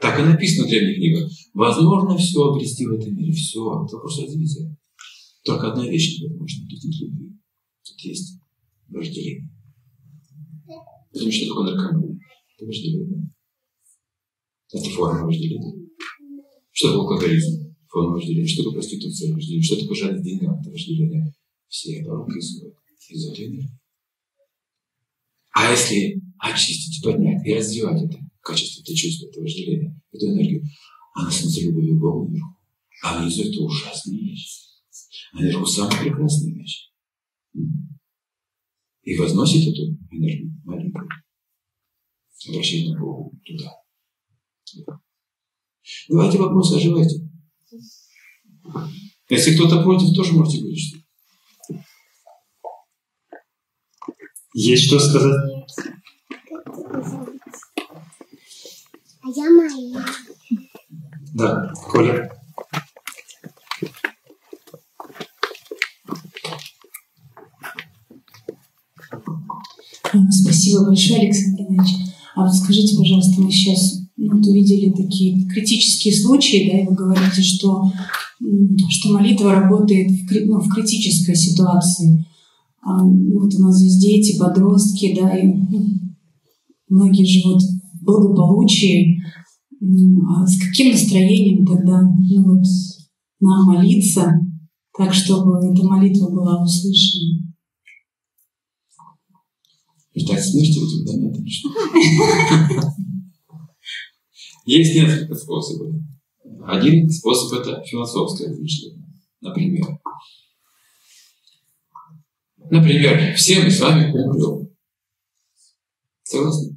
[0.00, 1.30] Так и написано в древних книгах.
[1.54, 3.32] Возможно все обрести в этом мире.
[3.32, 3.60] Все.
[3.60, 4.76] Это вопрос развития.
[5.44, 6.68] Только одна вещь невозможна.
[6.68, 7.38] Тут нет любви.
[7.84, 8.40] Тут есть
[8.88, 9.48] вожделение.
[11.12, 12.18] Потому что такое наркомания?
[12.56, 13.30] Это вожделение.
[14.72, 15.88] Это форма вожделения.
[16.70, 17.76] Что такое алкоголизм?
[17.88, 18.46] Форма вожделения.
[18.46, 19.34] Что такое проституция?
[19.34, 19.62] Вожделение.
[19.62, 20.60] Что такое жадность деньгам?
[20.60, 21.34] Это вожделение.
[21.68, 22.74] Все дороги исходят
[23.08, 23.68] из мира.
[25.54, 30.64] А если очистить, поднять и развивать это качество, это чувство, это вожделение, эту энергию,
[31.14, 32.56] она становится любовью к Богу вверху.
[33.02, 34.60] А внизу это ужасная вещь.
[35.32, 36.90] А наверху самая прекрасная вещь.
[39.02, 41.08] И возносит эту энергию маленькую.
[42.48, 43.82] Обращение к Богу туда.
[46.08, 47.28] Давайте вопросы, оживайте.
[49.28, 50.98] Если кто-то против, тоже можете говорить, что
[54.54, 55.40] Есть что сказать?
[59.22, 60.04] А я моя.
[61.34, 62.30] Да, Коля.
[70.30, 72.12] Спасибо большое, Александр Геннадьевич.
[72.34, 76.94] А вот скажите, пожалуйста, мы сейчас ну, вот увидели такие критические случаи, да, и вы
[76.94, 77.90] говорите, что,
[78.88, 82.26] что молитва работает в, ну, в критической ситуации.
[82.82, 85.86] А, ну, вот у нас здесь дети, подростки, да, и ну,
[86.88, 89.22] многие живут в благополучии.
[90.28, 92.64] А с каким настроением тогда ну, вот,
[93.40, 94.32] нам молиться,
[94.96, 97.51] так, чтобы эта молитва была услышана?
[100.14, 101.36] Ждать смерти у тебя нет
[104.66, 105.94] Есть несколько способов.
[106.64, 109.04] Один способ– это философское размышление.
[109.40, 109.98] Например,
[112.72, 114.70] Например, все мы с вами умрем.
[116.22, 116.74] Согласны?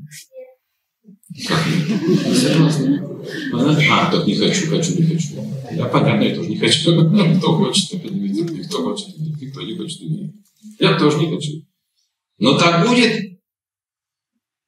[1.47, 2.37] Как нет?
[2.37, 3.01] Согласны?
[3.53, 5.35] А, так не хочу, хочу, не хочу.
[5.71, 6.91] Я понятно, я тоже не хочу.
[7.39, 10.01] Кто хочет, опять не кто хочет, никто не хочет.
[10.79, 11.65] Я тоже не хочу.
[12.39, 13.24] Но так будет,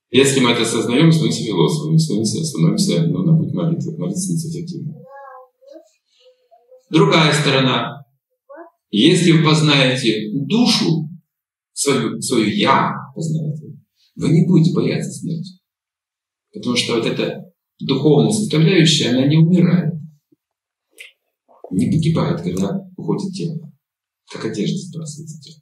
[0.09, 3.97] если мы это осознаем, становимся философами, становимся, становимся ну, на путь молитвы.
[3.97, 4.95] Молитва становится эффективной.
[6.89, 8.05] Другая сторона.
[8.89, 11.09] Если вы познаете душу,
[11.73, 13.77] свою, свою «я» познаете,
[14.15, 15.59] вы не будете бояться смерти.
[16.53, 17.43] Потому что вот эта
[17.79, 19.93] духовная составляющая, она не умирает.
[21.69, 23.59] Не погибает, когда уходит тело.
[24.31, 25.61] Как одежда сбрасывается тело.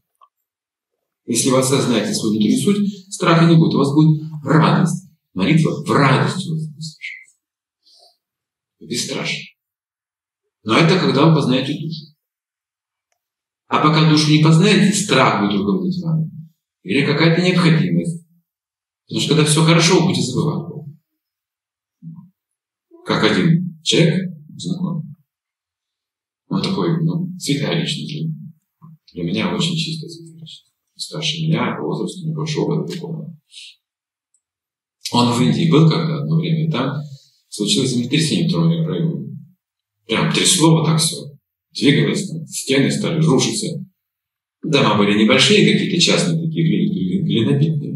[1.26, 3.74] Если вы осознаете свою внутреннюю суть, страха не будет.
[3.74, 5.10] У вас будет радость.
[5.34, 6.84] Молитва в радость у вас будет.
[8.80, 9.40] Бесстрашно.
[10.64, 12.16] Но это когда вы познаете душу.
[13.68, 16.32] А пока душу не познаете, страх будет руководить вами.
[16.84, 18.26] Или какая-то необходимость.
[19.08, 20.92] Потому что когда все хорошо, вы будете забывать Бога.
[23.06, 25.16] Как один человек, знакомый,
[26.48, 28.32] он такой, ну, святая личность для,
[29.14, 33.36] для меня очень чистая святая личность старше меня, по возрасту небольшого духовного.
[35.12, 36.98] Он в Индии был когда одно время, там
[37.50, 39.38] случилось землетрясение в том районе.
[40.08, 41.18] Прям трясло вот так все.
[41.74, 43.68] Двигалось, там, стены стали рушиться.
[44.64, 47.96] Дома были небольшие, какие-то частные такие, глинобитные.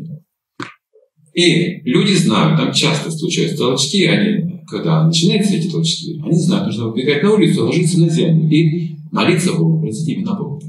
[1.33, 6.89] И люди знают, там часто случаются толчки, они, когда начинаются эти толчки, они знают, нужно
[6.89, 10.65] выбегать на улицу, ложиться на землю и молиться Богу, просить именно Бога.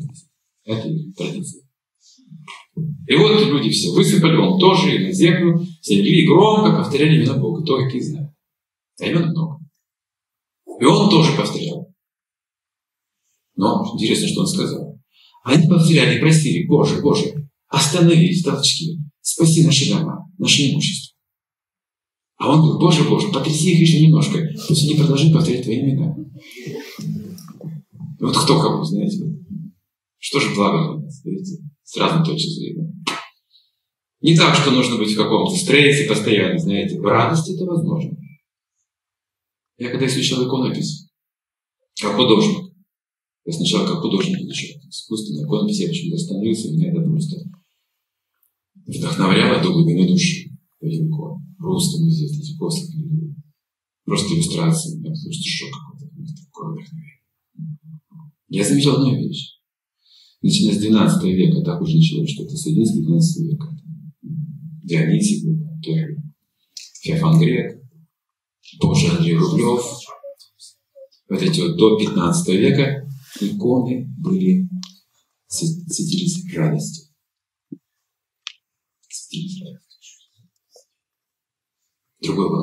[0.65, 1.63] Это традиция.
[3.09, 7.65] И вот люди все высыпали, он тоже, и на землю, и громко повторяли имена Бога,
[7.65, 8.31] то, какие знают.
[9.01, 9.59] А имен много.
[10.81, 11.93] И он тоже повторял.
[13.57, 14.99] Но интересно, что он сказал.
[15.45, 21.17] Они повторяли, просили, Боже, Боже, остановись, толчки, спаси наши дома, наше имущество.
[22.37, 26.17] А он говорит, Боже, Боже, потряси их еще немножко, пусть они продолжают повторять твои имена.
[28.19, 29.25] Вот кто кого, знаете.
[30.19, 32.77] Что же благо у нас, видите, с разной точки.
[34.21, 37.01] Не так, что нужно быть в каком-то стрессе постоянно, знаете.
[37.01, 38.17] В радости это возможно.
[39.79, 41.09] Я когда изучал иконопись,
[42.01, 42.75] как художник,
[43.47, 47.37] я сначала как художник изучал искусственную иконопись, я почему-то остановился, меня это просто
[48.75, 50.51] вдохновляло до глубины души.
[50.81, 51.43] Этим икон.
[51.59, 52.89] Русском известно, после
[54.05, 56.07] просто иллюстрации, я просто шок какой-то,
[56.45, 57.21] такое вдохновение.
[58.49, 59.61] Я заметил одну вещь.
[60.43, 63.70] Начиная с 12 века, так уже началось что-то, с 11-12 века.
[64.91, 66.17] Дионисий был, тоже
[67.03, 67.81] Феофан Грек,
[68.81, 69.85] тоже Андрей Рублев.
[71.29, 73.09] Вот эти вот до 15 века
[73.41, 74.69] иконы были,
[75.47, 77.15] светились радостью.
[79.09, 80.01] Светились радостью.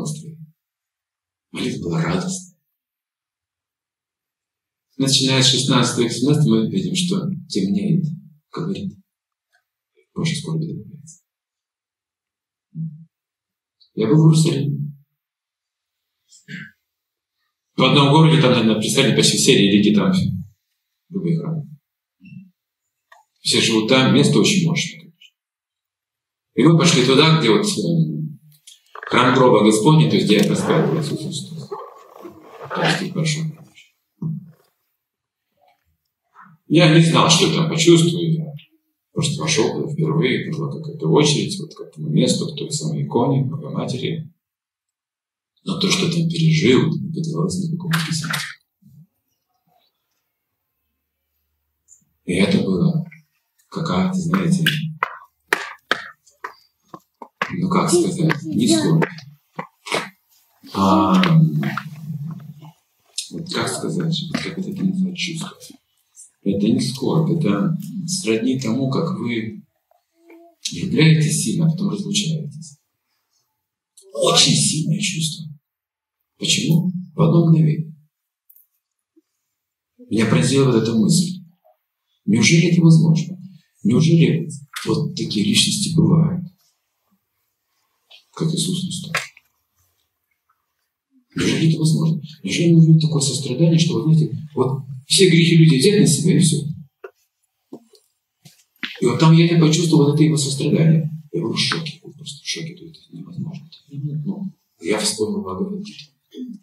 [0.02, 0.54] Настроение.
[1.52, 2.60] Молитва была радостная.
[4.98, 8.04] Начиная с 16 века, 17 мы видим, что темнеет,
[8.52, 8.92] говорит.
[10.12, 10.87] Скорби добавляется.
[13.98, 14.94] Я был в Иерусалиме.
[17.76, 20.12] В одном городе, там, наверное, представили почти все религии, там
[21.10, 21.68] любые храмы.
[23.42, 25.12] Все живут там, место очень мощное.
[26.54, 28.40] И мы пошли туда, где вот эм,
[28.94, 31.70] храм гроба Господня, то есть где я распятый Иисус Христос.
[36.68, 38.47] Я не знал, что там почувствую.
[39.18, 43.46] Просто вошел туда впервые, была какая-то очередь вот к этому месту, к той самой иконе,
[43.46, 44.32] Богоматери.
[45.64, 48.36] Но то, что там пережил, не поддавалось никакому описанию.
[52.26, 53.10] И это было
[53.70, 54.64] какая-то, знаете,
[57.58, 59.04] ну как сказать, не скорбь.
[60.76, 61.40] А,
[63.32, 65.58] вот как сказать, как это назвать чувство?
[66.48, 69.62] Это не скорбь, это сродни тому, как вы
[70.72, 72.78] влюбляетесь сильно, а потом разлучаетесь.
[74.14, 75.46] Очень сильное чувство.
[76.40, 76.90] Почему?
[77.14, 77.94] В одно мгновение.
[80.10, 81.42] Меня поразила вот эта мысль.
[82.26, 83.38] Неужели это возможно?
[83.84, 84.50] Неужели
[84.86, 86.46] вот такие личности бывают?
[88.34, 89.12] Как Иисус Христос.
[91.36, 92.22] Неужели это возможно?
[92.42, 96.40] Неужели нужно такое сострадание, что, вы знаете, вот все грехи людей взять на себя и
[96.40, 96.58] все.
[99.00, 101.10] И вот там я это почувствовал, вот это его сострадание.
[101.32, 103.70] Я был в шоке, был просто в шоке, это невозможно.
[104.26, 106.12] Но я вспомнил Бхагавадгиту.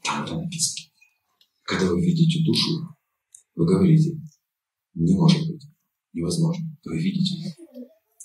[0.02, 0.90] Там это написано.
[1.62, 2.88] Когда вы видите душу,
[3.54, 4.20] вы говорите,
[4.94, 5.62] не может быть,
[6.12, 6.76] невозможно.
[6.84, 7.56] Вы видите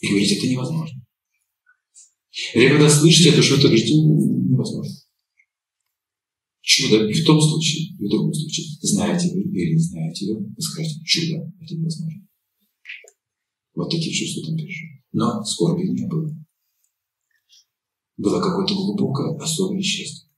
[0.02, 1.02] и говорите, это невозможно.
[2.54, 4.94] Или когда слышите это, что это говорите, невозможно.
[6.70, 8.68] Чудо и в том случае, и в другом случае.
[8.82, 12.28] Знаете вы или не знаете его, вы скажете, чудо, это невозможно.
[13.74, 15.04] Вот такие чувства там пережили.
[15.12, 16.30] Но скорби не было.
[18.18, 20.30] Было какое-то глубокое, особое счастье.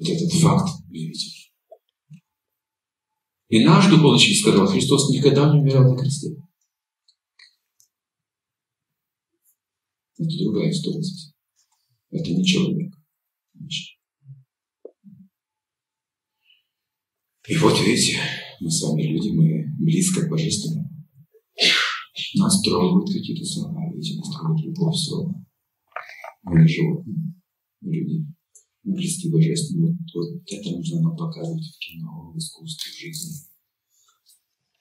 [0.00, 1.52] Вот этот факт удивительный.
[3.50, 6.34] И наш духовный учитель сказал, Христос никогда не умирал на кресте.
[10.18, 11.04] Это другая история
[12.10, 12.97] Это не человек.
[17.48, 18.18] И вот видите,
[18.60, 20.90] мы с вами люди, мы близко к Божественному.
[22.34, 25.34] Нас трогают какие-то слова, видите, нас трогает любовь слова.
[26.42, 27.34] Мы не животные,
[27.80, 28.26] мы люди
[28.82, 29.92] близкий божественный.
[29.92, 33.34] Вот, вот это нужно нам показывать в кино, в искусстве, в жизни.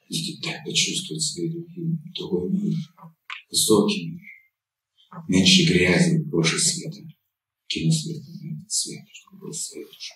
[0.09, 2.75] Видите, так почувствовать свои другие, другой мир,
[3.49, 4.21] высокий мир,
[5.29, 6.99] меньше грязи, больше света.
[7.67, 10.15] Кино света на этот свет, чтобы был свет душа.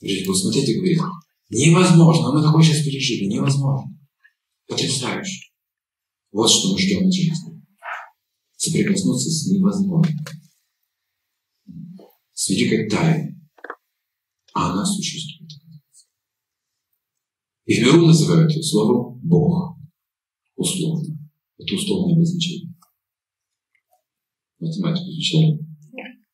[0.00, 1.00] Жить был смотреть и говорит,
[1.50, 3.96] невозможно, мы такое сейчас пережили, невозможно.
[4.66, 5.50] Потрясающе.
[6.32, 7.62] Вот что мы ждем от жизни.
[8.56, 10.18] Соприкоснуться с невозможным
[12.38, 13.34] с великой тайной.
[14.54, 15.50] А она существует.
[17.66, 19.76] И в миру называют ее словом Бог.
[20.54, 21.18] Условно.
[21.58, 22.72] Это условное обозначение.
[24.60, 25.58] Математику изучали?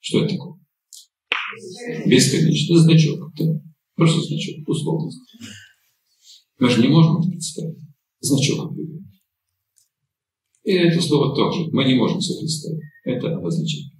[0.01, 0.54] Что это такое?
[2.07, 2.79] Бесконечно.
[2.79, 3.35] Значок.
[3.37, 3.61] Да?
[3.95, 4.69] Просто значок.
[4.69, 5.19] Условность.
[6.59, 7.79] Мы же не можем это представить.
[8.21, 9.11] Значок объявляем.
[10.65, 11.71] И это слово тоже.
[11.73, 12.83] Мы не можем себе представить.
[13.05, 13.91] Это обозначение.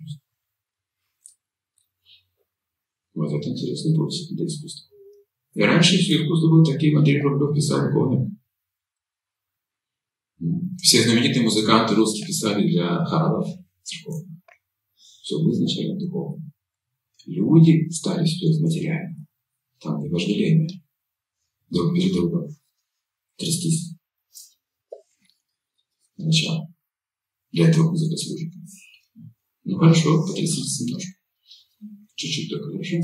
[3.15, 4.97] Вот это интересный путь для искусства.
[5.55, 8.37] И раньше все искусство было такие, Андрей Рублев писал иконы.
[10.83, 13.47] Все знаменитые музыканты русские писали для хоралов
[13.83, 14.41] церковных.
[14.97, 16.54] Все было изначально духовно.
[17.27, 19.27] Люди стали все материально.
[19.81, 20.83] Там не вожделение
[21.71, 22.49] друг перед другом
[23.37, 23.95] трястись.
[26.17, 26.73] Начало.
[27.51, 28.53] Для этого музыка служит.
[29.65, 31.13] Ну хорошо, потряситесь немножко.
[32.15, 32.97] Чуть-чуть только хорошо.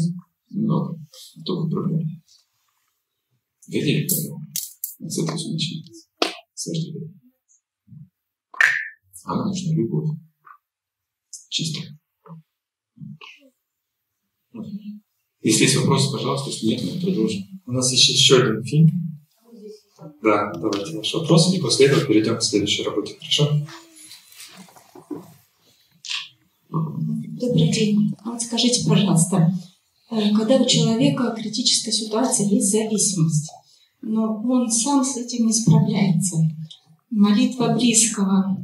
[0.51, 1.01] Немного.
[1.37, 2.23] А то вы проблемы.
[3.67, 4.47] Видели проблему?
[4.55, 6.09] С этого все начинается.
[6.55, 7.21] С вожделения.
[9.25, 10.19] А нужна любовь.
[11.49, 12.00] Чистая.
[15.43, 17.43] Если есть вопросы, пожалуйста, если нет, мы продолжим.
[17.67, 18.91] У нас есть еще один фильм.
[20.23, 23.51] Да, давайте ваш вопрос, и после этого перейдем к следующей работе, хорошо?
[26.69, 28.13] Добрый день.
[28.23, 29.53] А вот скажите, пожалуйста,
[30.11, 33.51] э, когда у человека критическая ситуация, есть зависимость,
[34.03, 36.37] но он сам с этим не справляется.
[37.11, 38.57] Молитва близкого,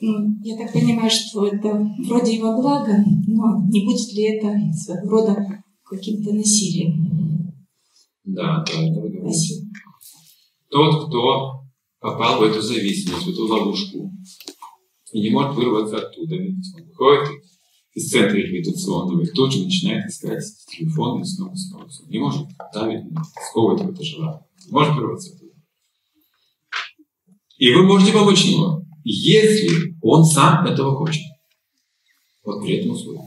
[0.00, 5.62] я так понимаю, что это вроде его благо, но не будет ли это своего рода
[5.84, 7.52] каким-то насилием?
[8.24, 9.66] Да, да, это вы говорите.
[10.70, 11.64] Тот, кто
[11.98, 14.10] попал в эту зависимость, в эту ловушку,
[15.12, 17.42] и не может вырваться оттуда, ведь он выходит
[17.94, 22.10] из центра реабилитационного и тут же начинает искать телефон и снова, снова, снова.
[22.10, 23.04] Не может давить,
[23.48, 24.46] сковывать это желание.
[24.64, 25.52] Не может вырваться оттуда.
[27.58, 31.22] И вы можете помочь ему, если он сам этого хочет.
[32.44, 33.20] Вот при этом условии.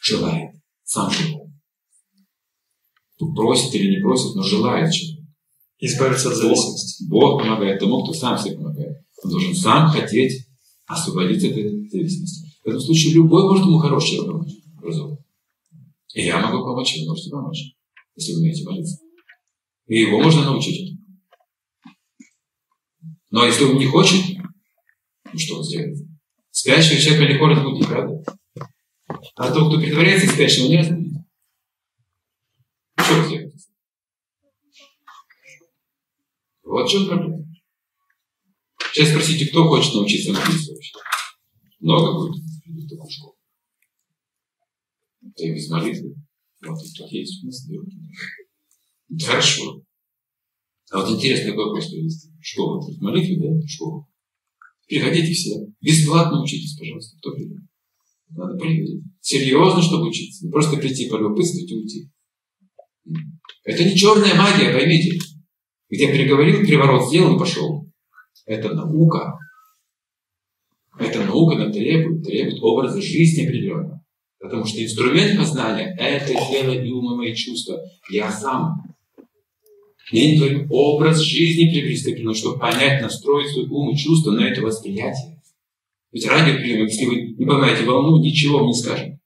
[0.00, 0.50] Желает.
[0.84, 1.50] Сам желает.
[3.36, 5.20] Просит или не просит, но желает чего.
[5.78, 7.04] Избавиться от зависимости.
[7.08, 8.96] Бог помогает тому, кто сам себе помогает.
[9.22, 10.46] Он должен сам хотеть
[10.86, 12.50] освободиться от этой зависимости.
[12.64, 14.52] В этом случае любой может ему хороший человек помочь.
[14.76, 15.18] Образованный.
[16.14, 17.74] И я могу помочь, вы можете помочь,
[18.16, 18.98] если вы умеете молиться.
[19.86, 20.99] И его можно научить этому.
[23.30, 24.38] Но если он не хочет,
[25.32, 25.98] ну что он сделает?
[26.50, 28.22] Спящего человека легко разбудить, правда?
[29.36, 31.24] А тот, кто притворяется спящим, не разбудит.
[32.98, 33.54] Что он сделает?
[36.64, 37.44] Вот в чем проблема.
[38.92, 40.98] Сейчас спросите, кто хочет научиться молиться вообще?
[41.78, 43.36] Много будет в такую школу.
[45.22, 46.14] Это и без молитвы.
[46.62, 47.90] Вот тут есть у нас делают.
[49.24, 49.82] Хорошо.
[50.90, 52.30] А вот интересный вопрос привести.
[52.40, 54.06] Школа, молитвы, да, школа.
[54.88, 55.66] Приходите все.
[55.80, 57.16] Бесплатно учитесь, пожалуйста.
[57.18, 57.58] Кто придет?
[58.30, 59.04] Надо проверить.
[59.20, 60.44] Серьезно, чтобы учиться.
[60.44, 62.10] Не просто прийти, полюбопытствовать и уйти.
[63.64, 65.18] Это не черная магия, поймите.
[65.88, 67.88] Где переговорил, приворот сделал и пошел.
[68.46, 69.38] Это наука.
[70.98, 74.04] Это наука нам требует, требует образа жизни определенного.
[74.40, 77.80] Потому что инструмент познания– это тело и ум и мои чувства.
[78.10, 78.89] Я сам.
[80.12, 85.40] Не твой образ жизни приобрести чтобы понять, настроить свой ум и чувства на это восприятие.
[86.12, 89.20] Ведь радиоприемник, если вы не поймаете волну, ничего вам не скажет.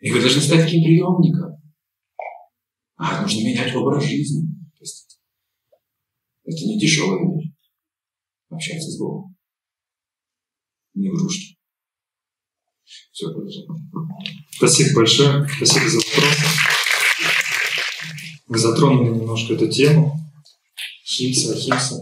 [0.00, 1.60] И вы должны стать таким приемником.
[2.96, 4.48] А нужно менять образ жизни.
[6.44, 7.50] Это не дешевая вещь.
[8.48, 9.36] Общаться с Богом.
[10.94, 11.58] Не игрушки.
[12.84, 13.68] Все, продолжаем.
[14.50, 15.48] Спасибо большое.
[15.56, 16.83] Спасибо за вопрос.
[18.54, 20.16] Мы затронули немножко эту тему.
[21.04, 22.00] Химса, химса.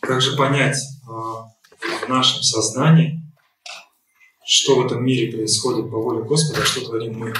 [0.00, 3.22] Как же понять а, в нашем сознании,
[4.44, 7.32] что в этом мире происходит по воле Господа, а что творим мы?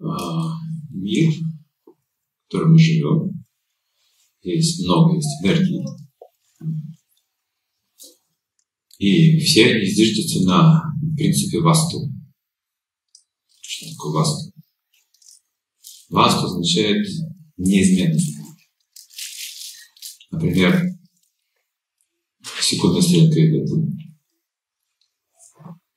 [0.00, 0.54] А,
[0.88, 1.34] мир
[1.84, 3.44] в котором мы живем,
[4.40, 5.84] есть много, есть энергии.
[8.96, 12.10] И все они зиждятся на принципе васту.
[14.04, 14.52] Васту?
[16.10, 17.06] Васту означает
[17.56, 18.36] неизменность.
[20.30, 20.82] Например,
[22.60, 23.68] секундная стрелка идет.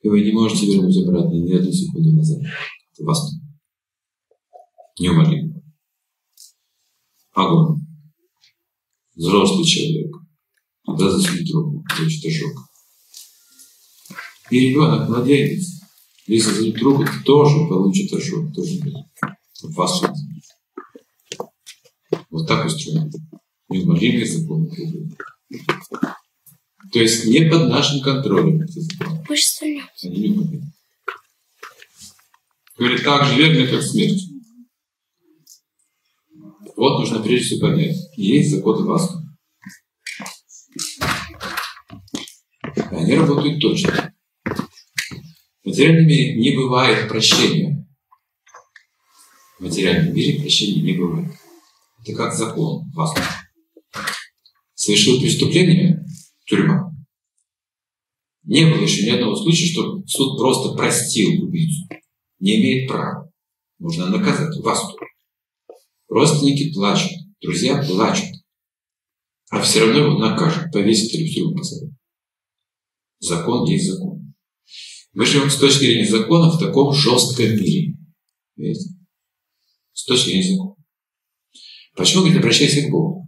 [0.02, 2.40] И вы не можете вернуть обратно ни одну секунду назад.
[2.94, 3.36] Это васту.
[5.00, 5.52] Неумолимо
[7.34, 7.80] огонь.
[9.16, 10.16] Взрослый человек.
[10.86, 12.58] Когда засунет руку, получит ожог.
[14.50, 15.81] И ребенок, младенец,
[16.28, 18.54] если засунет руку, тоже получит ожог.
[18.54, 18.80] Тоже
[19.64, 20.02] вас
[22.30, 23.12] Вот так устроено.
[23.70, 25.16] Неумолимые законы природы.
[26.92, 29.24] То есть не под нашим контролем эти законы.
[30.04, 30.72] Они неумолимы.
[32.78, 34.24] Говорит, так же верно, как смерть.
[36.76, 37.98] Вот нужно прежде всего понять.
[38.18, 39.20] Есть законы васту.
[42.76, 44.14] И они работают точно.
[45.68, 47.88] Материальном мире не бывает прощения.
[49.60, 51.32] В материальном мире прощения не бывает.
[52.04, 53.14] Это как закон вас.
[54.74, 56.04] Совершил преступление–
[56.46, 56.92] тюрьма.
[58.44, 61.88] Не было еще ни одного случая, что суд просто простил убийцу.
[62.40, 63.32] Не имеет права.
[63.78, 64.82] Нужно наказать вас.
[66.08, 68.30] Родственники плачут, друзья плачут.
[69.50, 71.94] А все равно его накажут, повесят или в тюрьму посадят.
[73.20, 74.21] Закон есть закон.
[75.14, 77.98] Мы живем с точки зрения закона в таком жестком мире.
[78.56, 78.90] Видите?
[79.94, 80.76] С точки зрения закона.
[81.96, 83.28] Почему, говорит, обращайся к Богу?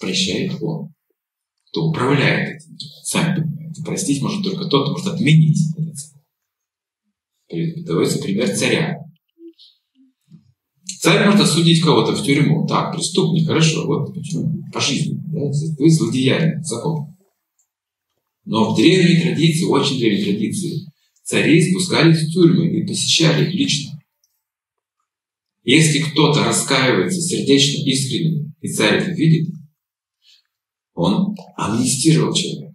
[0.00, 0.94] Прощает Он.
[1.70, 2.76] Кто управляет этим.
[3.02, 3.82] Сами понимаете.
[3.82, 6.22] Простить может только тот, кто может отменить этот закон.
[7.48, 8.98] Приводится пример царя.
[11.00, 12.66] Царь может осудить кого-то в тюрьму.
[12.66, 14.62] Так, преступник, хорошо, вот почему.
[14.72, 15.20] По жизни.
[15.26, 15.50] Да?
[15.78, 17.07] Вы злодеяние, закон.
[18.50, 20.90] Но в древней традиции, очень древней традиции,
[21.22, 24.00] царей спускались в тюрьмы и посещали их лично.
[25.64, 29.54] Если кто-то раскаивается сердечно, искренне, и царь это видит,
[30.94, 32.74] он амнистировал человека,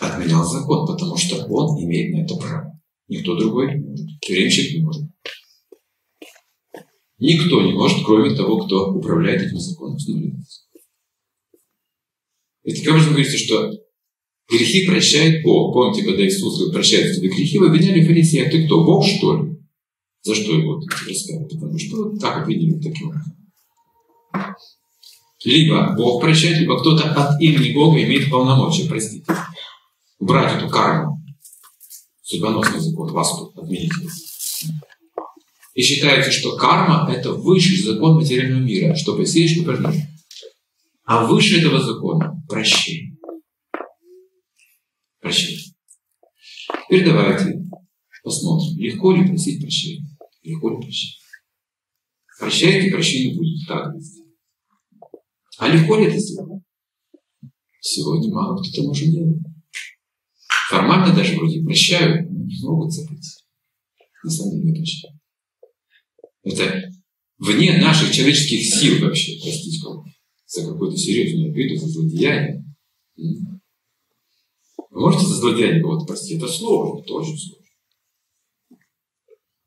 [0.00, 2.80] отменял закон, потому что он имеет на это право.
[3.06, 4.20] Никто другой не может.
[4.20, 5.04] Тюремщик не может.
[7.20, 9.96] Никто не может, кроме того, кто управляет этим законом.
[12.64, 13.72] И таким образом говорится, что
[14.50, 15.74] грехи прощает Бог.
[15.74, 19.58] Помните, когда Иисус говорит, прощает тебе грехи, вы обвиняли фарисея, ты кто, Бог что ли?
[20.22, 21.52] За что его рассказывать?
[21.52, 23.34] Потому что вот так обвинили таким образом.
[25.44, 29.24] Либо Бог прощает, либо кто-то от имени Бога имеет полномочия простить.
[30.18, 31.22] Убрать эту карму.
[32.22, 33.92] Судьбоносный закон, вас тут отменить.
[35.74, 40.02] И считается, что карма– это высший закон материального мира, что посеешь, что пожнешь.
[41.04, 43.07] А выше этого закона– прощение.
[45.28, 45.74] Прощение.
[46.86, 47.62] Теперь давайте
[48.22, 50.08] посмотрим, легко ли просить прощения.
[50.42, 51.18] Легко ли прощать.
[52.40, 53.68] Прощайте, прощения будет.
[53.68, 54.22] Так везде.
[55.58, 56.62] А легко ли это сделать?
[57.82, 59.36] Сегодня мало кто это может делать.
[60.70, 63.44] Формально даже вроде прощают, но не могут забыть.
[64.24, 65.20] На самом деле не прощают.
[66.42, 66.90] Это
[67.36, 70.10] вне наших человеческих сил вообще простить кого-то
[70.46, 72.64] за какую-то серьезную обиду, за злодеяние.
[74.90, 76.38] Вы можете злодеяние кого-то простить?
[76.38, 77.64] Это сложно, это очень сложно.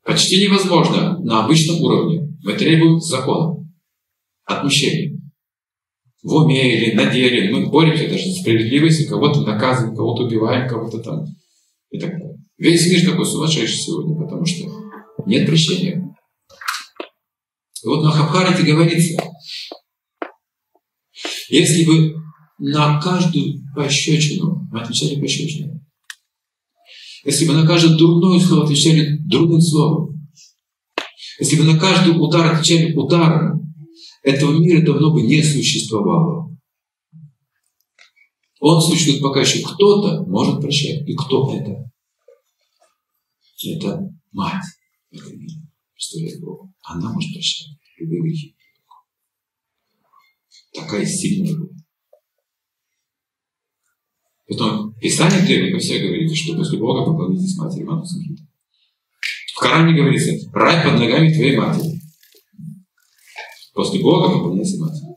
[0.04, 2.28] Почти невозможно на обычном уровне.
[2.42, 3.64] Мы требуем закона,
[4.44, 5.18] отмщения.
[6.22, 7.52] В уме или на деле.
[7.52, 11.24] Мы боремся даже за справедливость, кого-то наказываем, кого-то убиваем, кого-то там
[11.90, 12.36] и так далее.
[12.58, 14.68] Весь мир какой сумасшедший сегодня, потому что
[15.26, 16.14] нет прощения.
[17.82, 19.20] И вот на Махабхарате говорится,
[21.48, 22.14] если бы
[22.58, 25.80] на каждую пощечину, мы отвечали пощечину,
[27.24, 30.28] если бы на каждое дурное слово отвечали дурным словом,
[31.38, 33.74] если бы на каждый удар отвечали ударом,
[34.22, 36.56] этого мира давно бы не существовало.
[38.60, 41.06] Он существует пока еще кто-то может прощать.
[41.08, 41.90] И кто это?
[43.64, 44.62] Это мать
[45.10, 45.60] этого мира.
[45.94, 46.72] Представляете Богу?
[46.84, 48.56] Она может прощать любые грехи.
[50.72, 51.81] Такая сильная любовь.
[54.48, 58.42] Потом Писание древнего все говорится, что после Бога поклонитесь матери Ману Санхита.
[59.54, 62.00] В Коране говорится, рай под ногами твоей матери.
[63.72, 65.12] После Бога поклоняйся матери.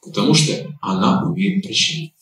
[0.00, 2.12] Потому что она умеет прощать.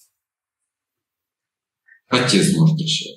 [2.09, 3.16] Отец может прощать.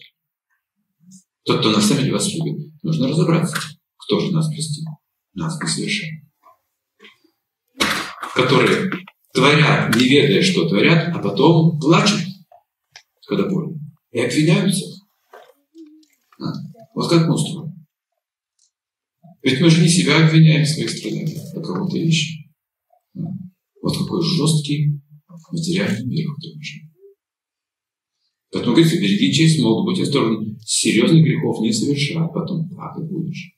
[1.43, 2.71] Тот, кто на самом деле вас любит.
[2.81, 3.57] Нужно разобраться,
[3.97, 4.85] кто же нас простил.
[5.33, 6.21] Нас несовершенно.
[8.35, 8.91] Которые
[9.33, 12.32] творят, не ведая, что творят, а потом плачут
[13.25, 13.79] когда больно.
[14.11, 14.85] И обвиняются.
[16.39, 16.45] А?
[16.93, 17.73] Вот как мы устроены.
[19.41, 22.51] Ведь мы же не себя обвиняем в своих страданиях, а кого-то ищем.
[23.15, 23.21] А?
[23.81, 24.99] Вот какой жесткий
[25.51, 26.93] материальный мир, в котором живем.
[28.51, 33.51] Поэтому говорится, береги честь, могут быть осторожны, серьезных грехов не совершай, потом плакать будешь.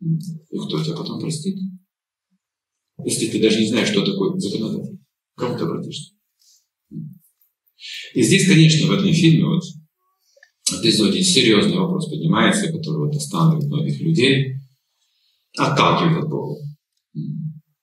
[0.00, 1.56] И кто тебя потом простит?
[3.04, 5.00] Если ты даже не знаешь, что такое законодатель,
[5.34, 6.14] кому ты обратишься?
[8.14, 9.62] И здесь, конечно, в этом фильме вот
[10.70, 14.56] эпизоде серьезный вопрос поднимается, который вот останавливает многих людей,
[15.56, 16.60] отталкивает от Бога.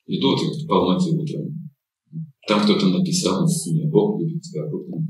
[0.05, 1.69] Идут и в полноте утром.
[2.47, 5.07] Там кто-то написал на стене, Бог любит тебя, не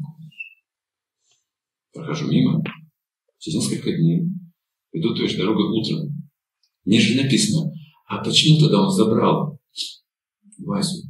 [1.93, 2.61] Прохожу мимо,
[3.38, 4.28] через несколько дней
[4.91, 6.30] иду той же дорогой утром.
[6.86, 7.72] Мне же написано,
[8.05, 9.59] а почему тогда он забрал
[10.57, 11.07] Васю,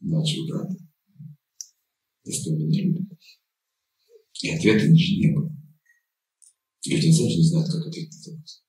[0.00, 0.89] младшего брата?
[2.30, 3.16] Любите.
[4.42, 5.50] И ответа же не было.
[6.86, 8.62] Люди сами не знают, как ответить на этот вопрос.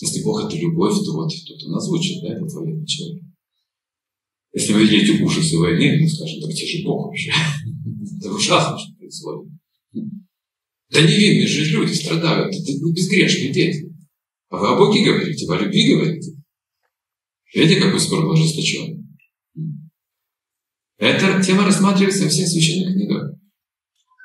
[0.00, 3.24] Если Бог это любовь, то вот тут он озвучит, да, это твоя человек.
[4.52, 7.30] Если вы видите ужасы войны, мы скажем, да где же Бог вообще?
[8.18, 9.52] Это ужасно, что происходит.
[10.90, 13.94] Да невинные же люди страдают, это безгрешные дети.
[14.48, 16.32] А вы о Боге говорите, вы о любви говорите.
[17.54, 18.99] Видите, какой спор был ожесточенный?
[21.00, 23.34] Эта тема рассматривается во всех священных книгах.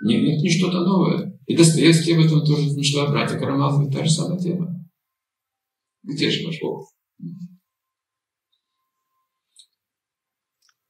[0.03, 1.39] Нет, нет, не что-то новое.
[1.45, 4.85] И Достоевский об этом тоже размышлял, братья Карамазовы, та же самая тема.
[6.03, 6.91] Где же ваш Бог?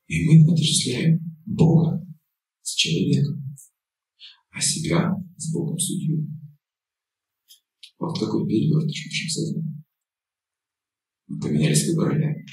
[0.07, 2.03] И мы отождествляем Бога
[2.63, 3.55] с человеком,
[4.49, 6.27] а себя с Богом судью.
[7.99, 9.83] Вот какой перевертыш в нашем сознании.
[11.27, 12.43] Мы поменялись как бы ролями.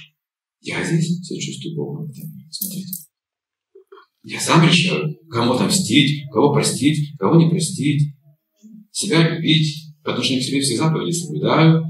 [0.60, 2.12] Я здесь все чувствую Бога.
[2.50, 3.11] Смотрите.
[4.24, 8.14] Я сам решаю, кому отомстить, кого простить, кого не простить.
[8.92, 11.82] Себя любить, по отношению к себе все заповеди соблюдаю.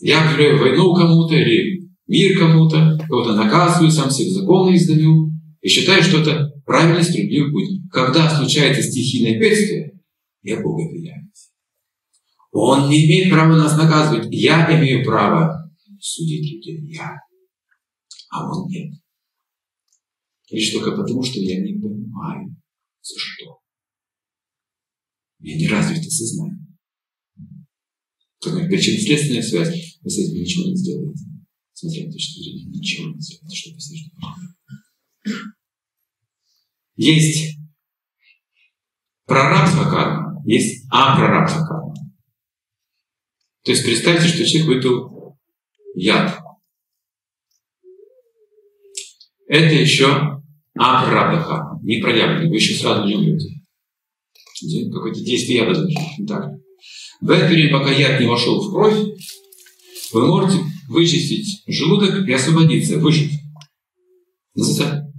[0.00, 6.02] Я объявляю войну кому-то или мир кому-то, кого-то наказываю, сам себе законы издаю и считаю,
[6.02, 7.90] что это правильный, справедливый путь.
[7.90, 9.92] Когда случается стихийное бедствие,
[10.42, 11.50] я Бога обвиняюсь.
[12.52, 14.28] Он не имеет права нас наказывать.
[14.30, 16.94] Я имею право судить людей.
[16.94, 17.16] Я.
[18.30, 18.92] А он нет.
[20.50, 22.56] Лишь только потому, что я не понимаю,
[23.02, 23.60] за что.
[25.38, 26.66] У меня не развито сознание.
[28.40, 31.24] Как причинно-следственная связь, вы с этим ничего не сделаете.
[31.72, 34.56] Смотря на точку зрения, ничего не сделаете, что посвящено.
[36.94, 37.58] Есть
[39.24, 41.94] прорабство карма, есть апрорабство карма.
[43.64, 45.38] То есть представьте, что человек выпил
[45.94, 46.40] яд.
[49.48, 50.35] Это еще
[50.78, 53.48] апрорабдха, не проявленный, вы еще сразу не умрете.
[54.92, 55.96] Какое-то действие яда даже.
[56.26, 56.52] Так.
[57.20, 58.96] В это время, пока яд не вошел в кровь,
[60.12, 63.32] вы можете вычистить желудок и освободиться, выжить.
[64.54, 65.12] Называется.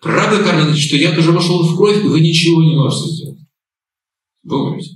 [0.00, 3.40] Прарабда карма значит, что яд уже вошел в кровь, и вы ничего не можете сделать.
[4.44, 4.90] Вы умрете.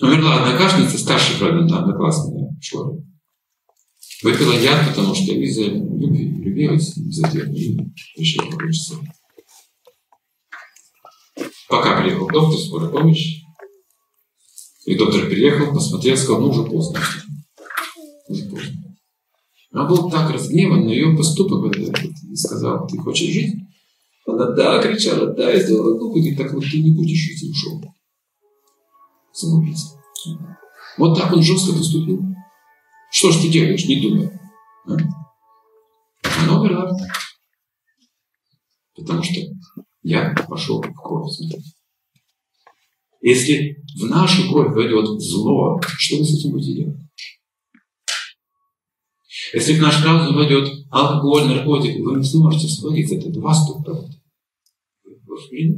[0.00, 3.07] Умерла однокашница, старшая, правда, одноклассная в школе.
[4.22, 7.76] Выпила яд, потому что из-за любви, влюбилась, из-за и
[8.16, 8.94] решила покончить
[11.68, 13.42] Пока приехал доктор, скорая помощь,
[14.86, 16.98] и доктор приехал, посмотрел, сказал, ну уже поздно.
[18.28, 18.96] Уже поздно.
[19.72, 23.54] Он был так разгневан на ее поступок и сказал, ты хочешь жить?
[24.26, 27.50] Она да, кричала, да, я сделала глупо, и так вот ты не будешь жить, и
[27.50, 27.82] ушел.
[29.32, 29.96] Самоубийца.
[30.96, 32.22] Вот так он жестко поступил.
[33.10, 34.30] Что ж ты делаешь, не думай.
[34.86, 34.96] А?
[36.42, 36.90] Она умерла.
[38.94, 39.40] Потому что
[40.02, 41.32] я пошел в кровь.
[41.32, 41.72] Смотрите.
[43.20, 47.00] Если в нашу кровь войдет зло, что вы с этим будете делать?
[49.52, 53.16] Если в наш разум войдет алкоголь, наркотик, вы не сможете освободиться.
[53.16, 54.10] Это вас тут правда.
[55.04, 55.74] Вы в И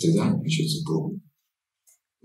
[0.00, 1.20] тогда они включаются Богу.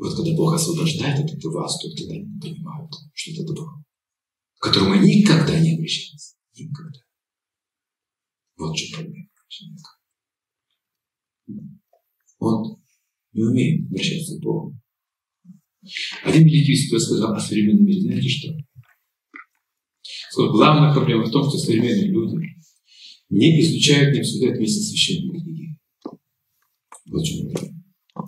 [0.02, 3.84] Вот когда Бог освобождает от этого вас, то тогда они понимают, что это добро,
[4.58, 6.38] к которому никогда не обращались.
[6.58, 7.00] Никогда.
[8.58, 9.90] Вот что проблема человека.
[12.40, 12.82] Он
[13.34, 14.76] не умеет обращаться к Богу.
[16.24, 18.58] Один великий святой сказал о современном мире, знаете что?
[20.32, 22.48] Сказал, главная проблема в том, что современные люди
[23.30, 25.78] не изучают, не обсуждают вместе священные книги.
[27.06, 27.52] Вот что.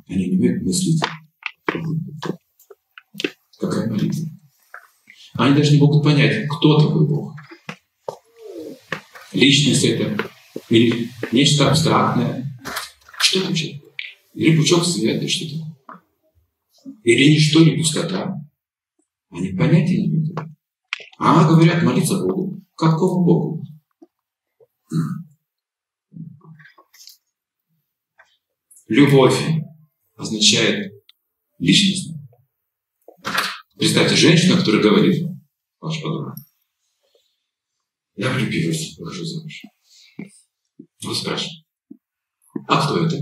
[0.05, 1.01] Они не умеют мыслить
[3.59, 4.30] Какая молитва?
[5.36, 7.36] Они даже не могут понять, кто такой Бог.
[9.32, 10.30] Личность это
[10.69, 12.45] или нечто абстрактное.
[13.19, 13.82] Что это вообще?
[14.34, 15.74] Или пучок света, что такое?
[17.03, 18.36] Или ничто, не пустота.
[19.32, 20.38] Они понятия не имеют.
[21.17, 22.61] А говорят, молиться Богу.
[22.76, 23.65] Какому Богу?
[28.88, 29.39] Любовь
[30.15, 30.92] означает
[31.64, 32.20] личностно.
[33.78, 35.26] Представьте, женщина, которая говорит,
[35.80, 36.36] ваш подруга,
[38.16, 39.61] я влюбилась, выхожу замуж.
[41.03, 41.66] Вы спрашиваете,
[42.68, 43.18] а кто это?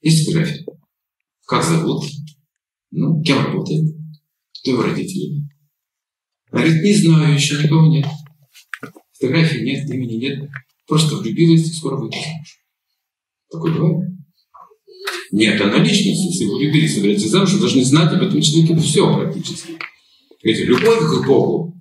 [0.00, 0.66] Есть фотография.
[1.46, 2.04] Как зовут?
[2.90, 3.94] Ну, кем работает?
[4.60, 5.48] Кто его родители?
[6.50, 8.06] Она говорит, не знаю, еще никого нет.
[9.12, 10.50] Фотографии нет, имени нет.
[10.86, 12.60] Просто влюбилась скоро выйдет замуж.
[13.50, 14.15] Такое бывает?
[15.32, 19.14] Нет, она личность, если вы любили собираться замуж, вы должны знать об этом человеке все
[19.14, 19.78] практически.
[20.42, 21.76] Видите, любовь к Богу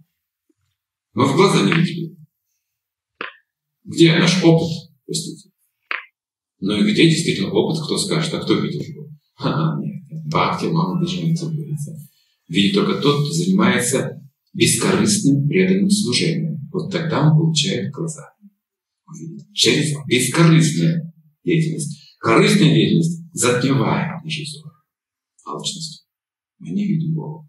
[1.13, 2.15] мы в глаза не видели.
[3.83, 4.67] Где наш опыт?
[5.05, 5.49] Простите.
[6.59, 9.07] Ну и где действительно опыт, кто скажет, а кто видел его?
[9.35, 10.03] Ха, нет.
[10.25, 11.95] Бхакти, мама, Биджанити говорится.
[12.47, 14.21] Видит только тот, кто занимается
[14.53, 16.67] бескорыстным преданным служением.
[16.71, 18.33] Вот тогда он получает глаза.
[19.53, 22.17] Через бескорыстную деятельность.
[22.19, 24.71] Корыстная деятельность затмевает наши взоры.
[25.45, 26.07] Алчность.
[26.57, 27.47] Мы не видим Бога.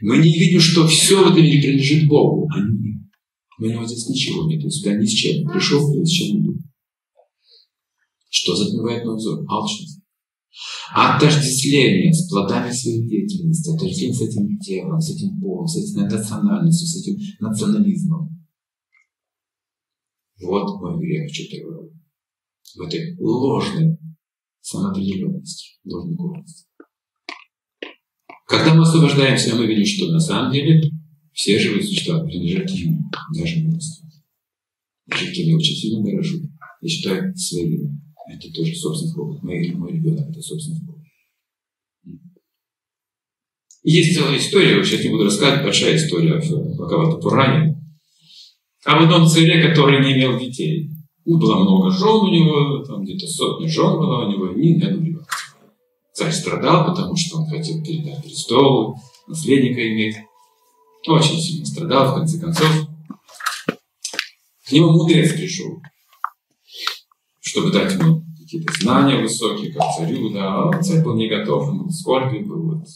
[0.00, 3.10] Мы не видим, что все в этом мире принадлежит Богу, а не мне.
[3.58, 5.46] У него здесь ничего нет, у тебя ни с чем.
[5.46, 6.58] Пришел, и с чем иду.
[8.30, 9.44] Что затмевает мой взор?
[9.46, 10.00] Алчность.
[10.94, 16.86] Отождествление с плодами своей деятельности, отождествление с этим телом, с этим полом, с этой национальностью,
[16.88, 18.46] с этим национализмом.
[20.40, 21.92] Вот мой грех четвертый.
[22.74, 23.98] В этой ложной
[24.60, 26.44] самоопределенности, ложной.
[28.46, 30.82] Когда мы освобождаемся, мы видим, что на самом деле
[31.32, 34.08] все живые существа принадлежат ему, даже милостью.
[35.06, 36.38] Даже кем я очень сильно дорожу.
[36.80, 38.00] Я считаю своим.
[38.28, 39.42] Это тоже собственный опыт.
[39.42, 41.00] Мой, мой ребенок– это собственный опыт.
[43.82, 47.80] Есть целая история, сейчас не буду рассказывать, большая история в Бхагавата Пуране,
[48.84, 50.90] об одном царе, который не имел детей.
[51.26, 55.04] Ну, было много жен у него, там где-то сотни жен было у него, ни одного
[55.04, 55.36] ребенка.
[56.14, 58.96] Царь страдал, потому что он хотел передать престол,
[59.26, 60.16] наследника иметь.
[61.06, 62.68] Очень сильно страдал, в конце концов.
[64.66, 65.80] К нему мудрец пришел,
[67.40, 71.84] чтобы дать ему какие-то знания высокие, как царю, да, а царь был не готов, он
[71.84, 72.86] был скорби, был вот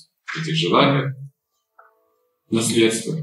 [0.40, 1.14] этих желаниях,
[2.50, 3.16] наследства.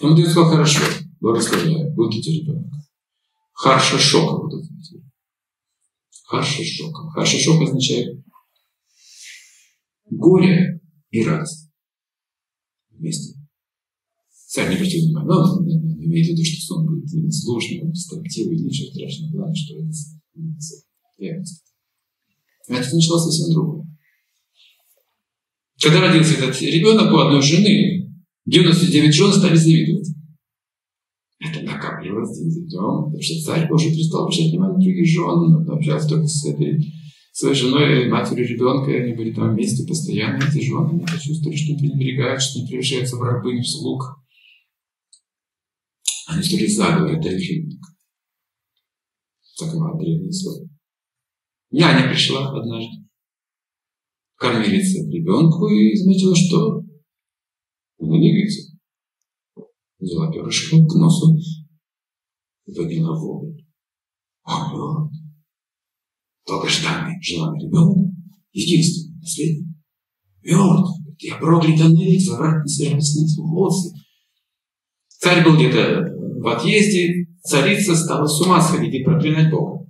[0.00, 0.80] И мудрец сказал, хорошо,
[1.20, 2.72] благословляю, будете ребенок.
[3.52, 4.70] Харша шока будут
[6.30, 7.10] Харша шока.
[7.10, 8.24] Харша шок означает
[10.08, 11.70] горе и радость
[12.90, 13.36] вместе.
[14.28, 15.66] Царь не обратил внимания, но он
[16.04, 19.30] имеет в виду, что сон будет сложным, строптивый, ничего страшного.
[19.32, 19.90] Главное, что это
[21.18, 21.64] верность.
[22.68, 23.86] А это началось совсем другое.
[25.80, 30.08] Когда родился этот ребенок у одной жены, 99 жен стали завидовать.
[32.24, 36.26] За днем, потому что царь уже перестал обращать внимание на других жен, он общался только
[36.26, 36.80] с этой
[37.32, 41.78] своей женой, матерью ребенка, они были там вместе постоянно, эти жены, они почувствовали, что не
[41.78, 44.02] пренебрегают, что не превращаются в рабынь, в слуг.
[46.28, 47.80] Они стали заговор, это ребенок.
[49.58, 50.68] Такова древняя история.
[51.70, 53.04] Няня пришла однажды,
[54.36, 56.82] кормилица ребенку и заметила, что
[57.98, 58.76] он не двигается.
[59.98, 61.36] Взяла перышко к носу
[62.74, 63.62] подняла вопль.
[64.44, 65.10] Он
[66.46, 68.12] долгожданный, желанный ребенок,
[68.52, 69.68] единственный, наследник,
[70.42, 70.90] мертв.
[71.18, 73.94] Я проклята навеки, обратно на волосы.
[75.08, 76.02] Царь был где-то
[76.40, 79.86] в отъезде, царица стала с ума сходить и проклинать Бога.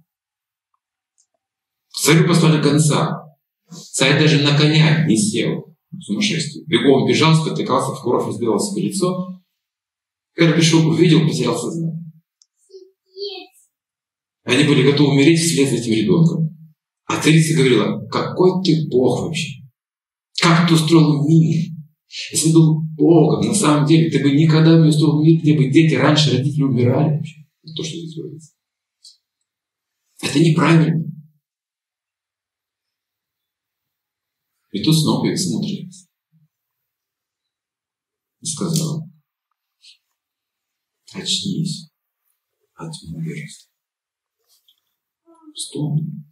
[1.92, 3.36] Царю послали конца.
[3.70, 5.76] Царь даже на коня не сел.
[6.00, 6.64] Сумасшествие.
[6.66, 9.40] Бегом бежал, спотыкался, в кровь разбивал себе лицо.
[10.34, 11.89] Когда пришел, увидел, потерял сознание.
[14.50, 16.58] Они были готовы умереть вслед за этим ребенком.
[17.04, 19.62] А царица говорила, какой ты Бог вообще?
[20.40, 21.70] Как ты устроил мир?
[22.32, 25.70] Если бы был Богом, на самом деле, ты бы никогда не устроил мир, где бы
[25.70, 27.44] дети раньше родители умирали вообще.
[27.76, 28.54] То, что здесь говорится.
[30.20, 31.04] Это неправильно.
[34.72, 36.08] И тут снова появился мудрец.
[38.40, 39.08] И сказал,
[41.14, 41.92] очнись
[42.74, 43.69] от невежества.
[45.54, 46.24] Вспомни,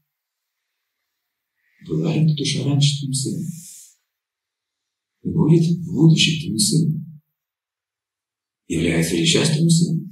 [1.87, 3.47] была ли душа раньше твоим сыном?
[5.23, 7.23] И будет в будущем твоим сыном.
[8.67, 10.11] Является ли сейчас твоим сыном?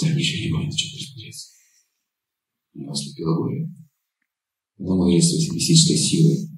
[0.00, 1.48] Да ничего не может ничего присмотреться.
[2.74, 3.70] У него ослепило горе.
[4.76, 6.48] Когда мы своей физической силой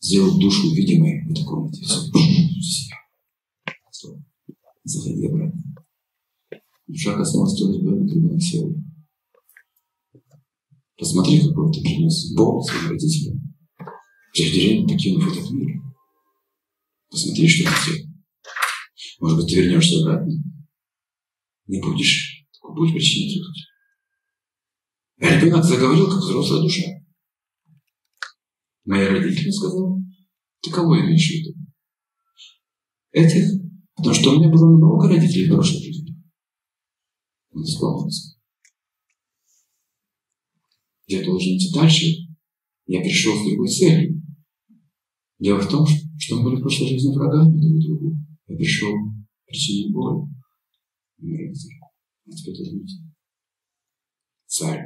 [0.00, 1.84] сделал душу видимой в этой комнате.
[4.84, 5.62] Заходи обратно.
[6.86, 8.83] Душа коснулась твоего ребенка, ребенок сел.
[11.04, 13.38] Посмотри, какой ты принес Бог своим родителям.
[14.32, 15.82] Прежде покинув этот мир.
[17.10, 18.08] Посмотри, что ты сделал.
[19.20, 20.32] Может быть, ты вернешься обратно.
[21.66, 22.46] Не будешь.
[22.74, 23.66] Будь причиной трудности.
[25.20, 26.84] А ребенок заговорил, как взрослая душа.
[28.86, 29.98] Мои родители сказал,
[30.62, 31.58] ты кого имеешь в виду?
[33.12, 33.60] Этих.
[33.94, 36.16] Потому что у меня было много родителей в прошлой жизни.
[37.50, 38.33] Он вспомнился.
[41.06, 42.06] Я должен идти дальше.
[42.86, 44.22] Я пришел с другой целью.
[45.38, 45.86] Дело в том,
[46.18, 48.16] что мы были в прошлой жизни врагами друг другу.
[48.46, 48.92] Я пришел
[49.46, 50.28] причинить боль.
[51.20, 52.96] А теперь подумайте.
[54.46, 54.80] Царь.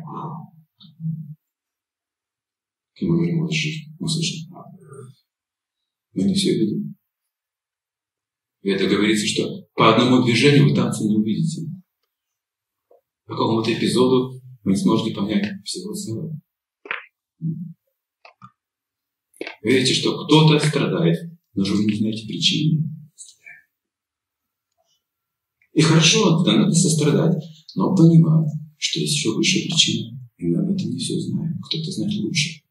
[2.94, 3.94] К нему вернулась жизнь.
[3.98, 4.52] Мы слышим
[6.14, 6.96] Мы не все видим.
[8.62, 11.70] И это говорится, что по одному движению вы танца не увидите.
[13.24, 16.40] По какому-то эпизоду вы не сможете понять всего целого.
[19.62, 22.88] Видите, что кто-то страдает, но же вы не знаете причины.
[25.72, 27.42] И хорошо, да, надо сострадать,
[27.76, 28.48] но понимать,
[28.78, 31.60] что есть еще высшая причина, и мы об этом не все знаем.
[31.62, 32.62] Кто-то знает лучше.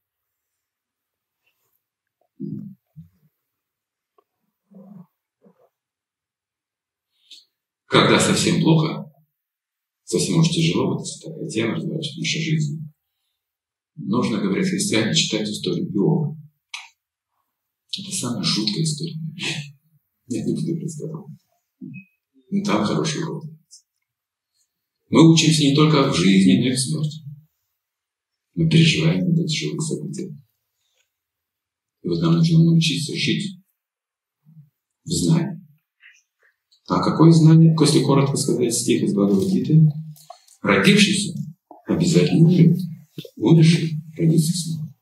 [7.85, 9.06] Когда совсем плохо,
[10.07, 12.79] совсем уж тяжело, вот такая тема развивается в нашей жизни,
[13.97, 16.37] нужно, говорят христиане, читать историю Иова.
[17.99, 19.15] Это самая жуткая история.
[20.27, 21.39] Я не буду рассказывать.
[22.49, 23.43] Но там хороший урок.
[25.09, 27.23] Мы учимся не только в жизни, но и в смерти.
[28.53, 30.35] Мы переживаем эти тяжелые события.
[32.03, 33.59] И вот нам нужно научиться жить
[35.03, 35.56] в знании.
[36.87, 37.75] А какое знание?
[37.79, 39.91] Если коротко сказать стих из Бхагавадгиты,
[40.61, 41.33] родившийся
[41.85, 42.77] обязательно умрет.
[43.35, 44.93] Умерший родится снова.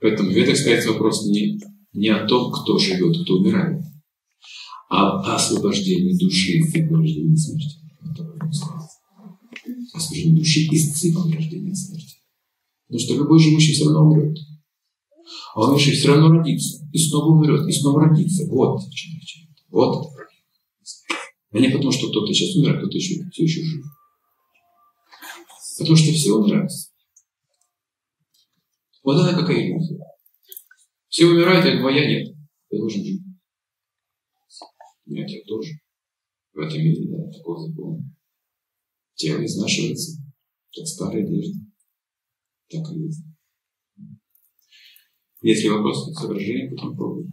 [0.00, 1.60] Поэтому в ведах ставится вопрос не,
[1.92, 3.82] не о том, кто живет, кто умирает,
[4.90, 7.78] а о освобождении души из цикла рождения и смерти.
[9.94, 12.16] Освобождение души из цикла рождения и смерти.
[12.86, 14.36] Потому что любой живущий все равно умрет.
[15.54, 16.86] А умерший все равно родится.
[16.92, 18.46] И снова умрет, и снова родится.
[18.46, 19.70] Вот в.
[19.70, 20.12] Вот
[21.52, 23.84] А не потому, что кто-то сейчас умер, а кто-то еще, все еще жив.
[25.78, 26.70] Потому что все умирают.
[29.02, 29.98] Вот она какая иллюзия.
[31.08, 32.34] Все умирают, а моя нет.
[32.70, 33.22] Я должен жить.
[35.06, 35.72] Нет, я тоже.
[36.52, 38.02] В этом мире, да, такого закона.
[39.14, 40.22] Тело изнашивается,
[40.74, 41.58] как старая одежда.
[42.68, 43.24] Так и есть.
[45.42, 47.30] Если вопросы, соображения по этому поводу?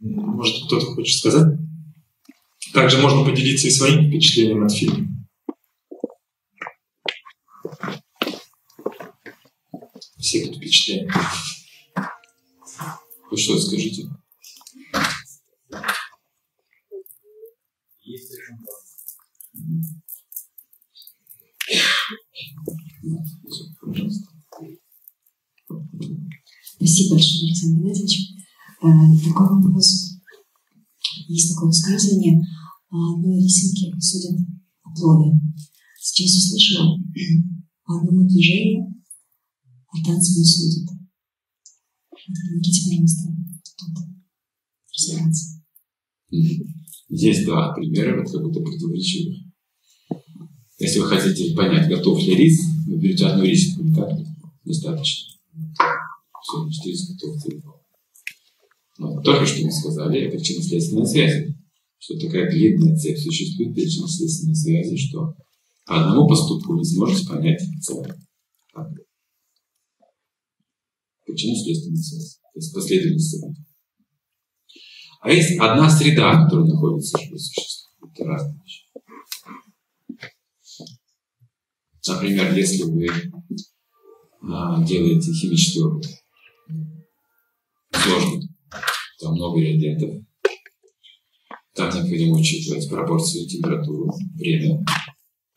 [0.00, 1.58] Может, кто-то хочет сказать?
[2.74, 5.06] Также можно поделиться и своим впечатлением от фильма.
[10.18, 11.12] Все тут впечатления.
[13.30, 14.10] Вы что, скажите?
[26.76, 28.32] Спасибо большое, Александр Геннадьевич.
[28.82, 28.86] Э,
[29.24, 30.18] такой вопрос.
[31.28, 32.40] Есть такое высказывание.
[32.90, 34.40] Одной рисунке судят
[34.82, 35.40] о плове.
[35.98, 36.98] Сейчас услышала
[37.84, 38.94] по одному движению
[39.88, 40.88] о танце не судят.
[42.10, 43.28] Помогите, пожалуйста,
[43.78, 44.04] тут
[44.92, 45.62] разбираться.
[47.08, 49.38] Есть два примера, вот как будто противоречивых.
[50.78, 54.10] Если вы хотите понять, готов ли рис, вы берете одну не так?
[54.64, 55.36] Достаточно.
[56.46, 57.80] Все, значит, рис готов целиком.
[58.98, 61.54] Но только что мы сказали, это причинно-следственная связь.
[61.98, 65.34] Что такая длинная цепь существует причинно-следственной связи, что
[65.86, 68.16] по одному поступку вы не сможете понять целое.
[71.26, 72.36] Причинно-следственная связь.
[72.36, 73.64] То есть последовательность событий.
[75.22, 77.90] А есть одна среда, которая находится в живой существе.
[78.14, 78.84] Это разные вещи.
[82.06, 83.08] Например, если вы
[84.42, 86.06] а, делаете химический опыт,
[88.02, 88.48] сложный,
[89.20, 90.22] там много реагентов,
[91.74, 94.84] там необходимо учитывать пропорции, температуру, время,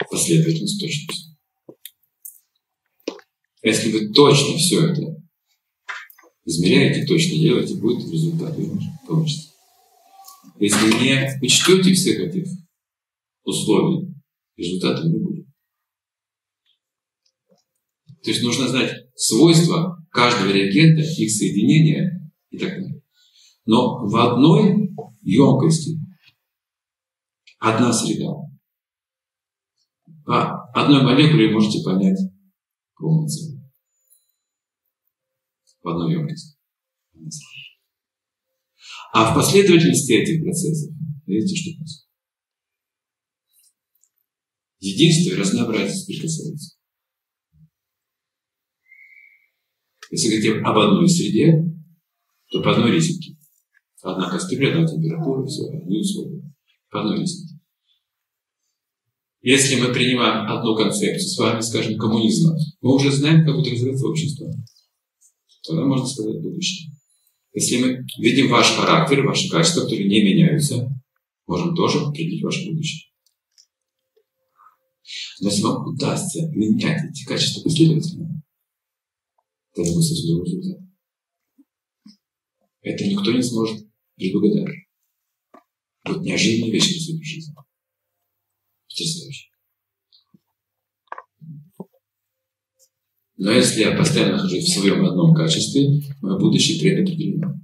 [0.10, 1.38] последовательность, точность.
[3.62, 5.16] Если вы точно все это
[6.46, 8.56] измеряете, точно делаете, будет результат
[9.08, 9.50] получится.
[10.60, 12.50] Если не учтете всех этих
[13.44, 14.14] условий,
[14.58, 15.46] результата не будет.
[18.24, 22.19] То есть нужно знать свойства каждого реагента, их соединения
[22.50, 23.02] и так далее.
[23.66, 24.90] Но в одной
[25.22, 26.00] емкости
[27.60, 28.34] одна среда.
[30.26, 32.18] По одной молекуле можете понять
[32.98, 33.72] целую.
[35.82, 36.58] В одной емкости.
[39.14, 40.94] А в последовательности этих процессов,
[41.26, 42.10] видите, что происходит?
[44.80, 46.78] Единство и разнообразие соприкасаются.
[50.12, 51.79] Если говорить об одной среде,
[52.50, 53.38] то по одной рисунке.
[54.02, 56.42] Одна кастрюля, одна температура, все, одни условия.
[56.90, 57.56] По одной рисунке.
[59.42, 64.08] Если мы принимаем одну концепцию с вами, скажем, коммунизма, мы уже знаем, как будет развиваться
[64.08, 64.52] общество.
[65.66, 66.92] Тогда можно сказать будущее.
[67.54, 70.90] Если мы видим ваш характер, ваши качества, которые не меняются,
[71.48, 73.10] можем тоже определить ваше будущее.
[75.42, 78.44] Но если вам удастся менять эти качества последовательно,
[79.74, 80.89] тогда вы совсем другой результат.
[82.82, 84.76] Это никто не сможет предугадать.
[86.06, 87.54] Вот неожиданные вещи в своей жизни.
[88.88, 89.50] Потрясающе.
[93.38, 97.56] Но если я постоянно нахожусь в своем одном качестве, мое будущее предопределено.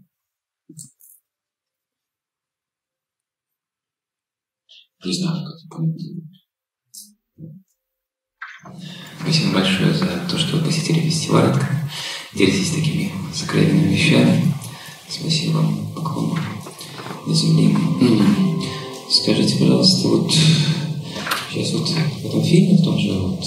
[5.03, 5.99] Не знаю, как это понять.
[9.19, 11.53] Спасибо большое за то, что вы посетили фестиваль,
[12.33, 14.55] делитесь такими сокровенными вещами.
[15.07, 15.63] Спасибо
[15.95, 16.37] поклон
[17.27, 17.75] на земле.
[19.09, 20.31] Скажите, пожалуйста, вот
[21.51, 23.39] сейчас вот в этом фильме, в том же, вот,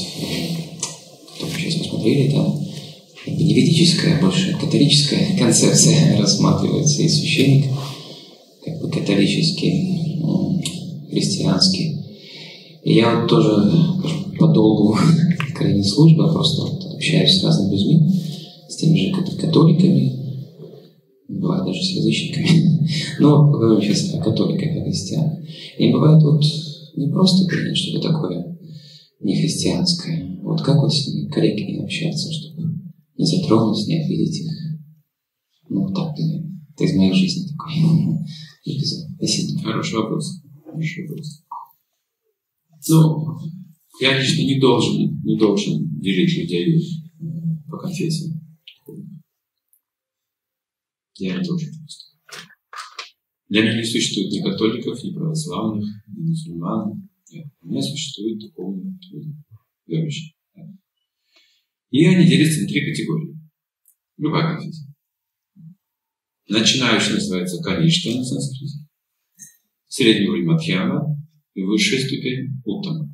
[1.34, 2.64] который мы сейчас посмотрели, там
[3.24, 7.66] как бы не ведическая, а больше католическая концепция рассматривается, и священник
[8.64, 10.20] как бы католический,
[11.10, 11.96] христианский.
[12.84, 13.72] И я вот тоже,
[14.38, 14.96] по долгу
[15.56, 18.10] крайней службы, просто вот общаюсь с разными людьми,
[18.68, 20.17] с теми же католиками,
[21.28, 22.88] бывает даже с язычниками.
[23.20, 25.38] Но поговорим сейчас о католиках, о христианах.
[25.78, 26.42] И бывает вот
[26.96, 28.58] не просто принять что-то такое
[29.20, 30.40] нехристианское.
[30.42, 32.62] Вот как вот с ними корректнее общаться, чтобы
[33.16, 34.52] не затронуть, не обидеть их.
[35.68, 36.14] Ну, вот так,
[36.74, 37.74] это из моей жизни такой
[38.64, 39.08] эпизод.
[39.16, 39.60] Спасибо.
[39.62, 40.40] Хороший вопрос.
[40.64, 41.42] Хороший вопрос.
[42.88, 43.36] Ну,
[44.00, 46.80] я лично не должен, не должен делить людей
[47.68, 48.40] по конфессии.
[51.18, 52.16] Я должен просто.
[53.48, 57.08] Для меня не существует ни католиков, ни православных, ни мусульман.
[57.30, 57.46] Нет.
[57.60, 59.34] У меня существуют духовные люди,
[59.86, 60.34] верующие.
[61.90, 63.36] И они делятся на три категории.
[64.16, 64.94] Любая конфессия.
[66.48, 68.86] Начинающий называется Каништа на санскрите.
[69.86, 71.16] Средний уровень Мадхьяма
[71.54, 73.12] и высшая ступень Уттама.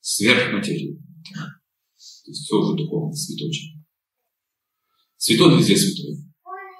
[0.00, 0.94] Сверхматерия.
[0.94, 3.82] То есть все уже духовно, святочно.
[5.16, 6.31] Святой везде святой.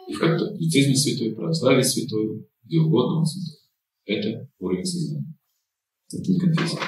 [0.09, 3.61] И в католицизме святой, православие святой, где угодно он святой.
[4.05, 5.35] Это уровень сознания.
[6.13, 6.79] Это не конфессия.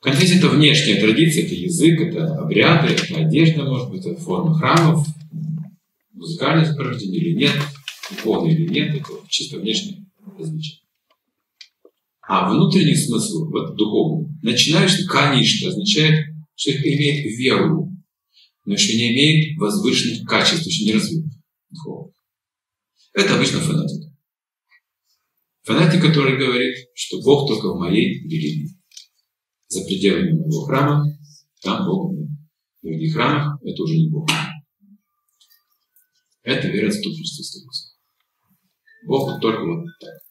[0.00, 5.06] Конфессия– это внешняя традиция, это язык, это обряды, это одежда, может быть, это форма храмов,
[6.12, 7.52] музыкальное сопровождение или нет,
[8.10, 10.04] духовное или нет, это чисто внешнее
[10.36, 10.80] различие.
[12.22, 17.91] А внутренний смысл, вот духовный, начинающий каништа означает, что имеет веру,
[18.64, 21.24] но еще не имеет возвышенных качеств, еще не развит
[21.70, 22.14] духовных.
[23.12, 24.12] Это обычно фанатик.
[25.62, 28.68] Фанатик, который говорит, что Бог только в моей религии.
[29.68, 31.04] За пределами моего храма,
[31.62, 32.28] там Бог нет.
[32.82, 34.28] В других храмах это уже не Бог.
[36.42, 37.94] Это вера отступничества становится.
[39.06, 40.22] Бог только вот так.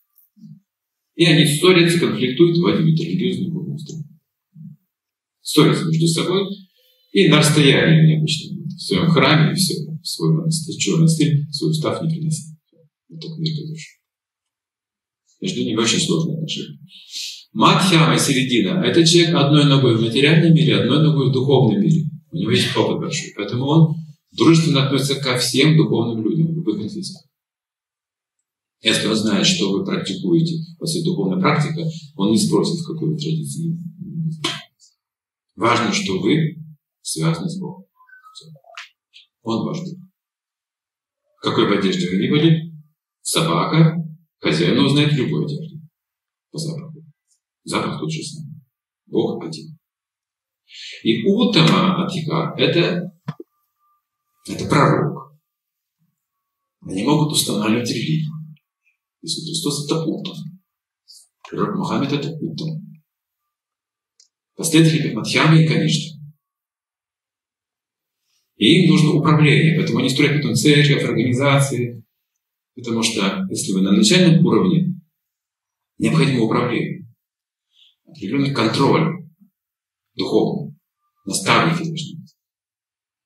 [1.16, 3.98] И они ссорятся, конфликтуют, вводят религиозную гуманство.
[5.42, 6.48] Ссорятся между собой,
[7.12, 11.46] и на расстоянии они обычно в своем храме, и все, в свой монастырь, черный монастырь,
[11.52, 12.58] свой устав не приносят.
[13.10, 14.00] Вот так между душой.
[15.42, 16.80] Между ними очень сложные отношения.
[17.54, 22.06] Мадхьяма, середина, это человек одной ногой в материальном мире, одной ногой в духовном мире.
[22.32, 23.34] У него есть опыт большой.
[23.36, 23.96] Поэтому он
[24.32, 27.24] дружественно относится ко всем духовным людям, в любых конфессиях.
[28.82, 31.84] Если он знает, что вы практикуете, есть духовная практика,
[32.16, 33.78] он не спросит, в какой вы традиции.
[35.56, 36.56] Важно, что вы
[37.02, 37.86] связаны с Богом.
[39.44, 40.00] Он ваш Бог.
[41.38, 42.74] В какой бы одежде вы ни были,
[43.22, 43.96] собака,
[44.40, 45.82] хозяин узнает любую одежду
[46.52, 47.04] по запаху.
[47.64, 48.62] Запах тут же самый.
[49.08, 49.78] Бог один.
[51.04, 53.12] И Утама Атика– это,
[54.48, 55.36] это пророк.
[56.82, 58.32] Они могут устанавливать религию.
[59.22, 60.36] Иисус Христос– это Утам.
[61.50, 63.02] Пророк Мухаммед– это Утам.
[64.56, 66.21] Последователи и Каништа.
[68.62, 72.06] И им нужно управление, поэтому они строят потом церковь, организации.
[72.76, 75.02] Потому что если вы на начальном уровне,
[75.98, 77.08] необходимо управление,
[78.06, 79.26] определенный контроль
[80.14, 80.76] духовный,
[81.26, 82.36] наставники должны быть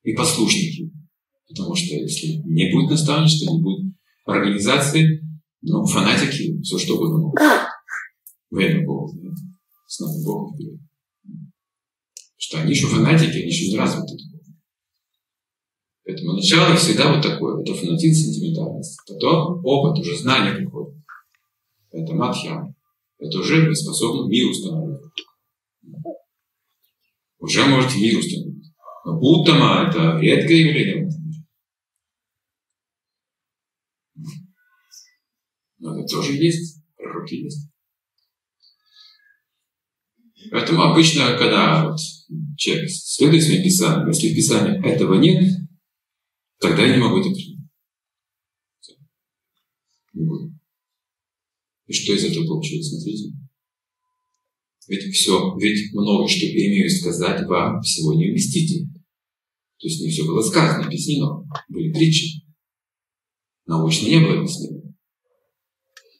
[0.04, 0.90] и послушники.
[1.46, 5.20] Потому что если не будет наставничества, не будет организации,
[5.60, 7.40] ну, фанатики, все что угодно могут.
[8.48, 9.42] Время Бога, знаете,
[9.86, 10.80] с нами Богом вперед.
[12.38, 14.35] Что они еще фанатики, они еще не развиты.
[16.06, 17.60] Поэтому начало всегда вот такое.
[17.62, 18.96] Это фанатизм, сентиментальность.
[19.08, 20.94] Потом опыт, уже знание приходит.
[21.90, 22.76] Это мадхьям.
[23.18, 25.00] Это уже вы способны мир установить.
[27.38, 28.72] Уже можете мир установить.
[29.04, 31.44] Но Уттама– это редкое явление в этом мире.
[35.78, 37.68] Но это тоже есть, пророки есть.
[40.52, 41.98] Поэтому обычно, когда вот
[42.56, 45.65] человек следует своим писаниям, если в Писании этого нет,
[46.58, 47.68] тогда я не могу это принять.
[50.12, 50.52] Не буду.
[51.86, 52.88] И что из этого получилось?
[52.88, 53.32] Смотрите.
[54.88, 58.88] Ведь все, ведь много что имею сказать вам, всего не уместите.
[59.78, 61.44] То есть не все было сказано, объяснено.
[61.68, 62.44] Были притчи.
[63.66, 64.82] Научно не было объяснено.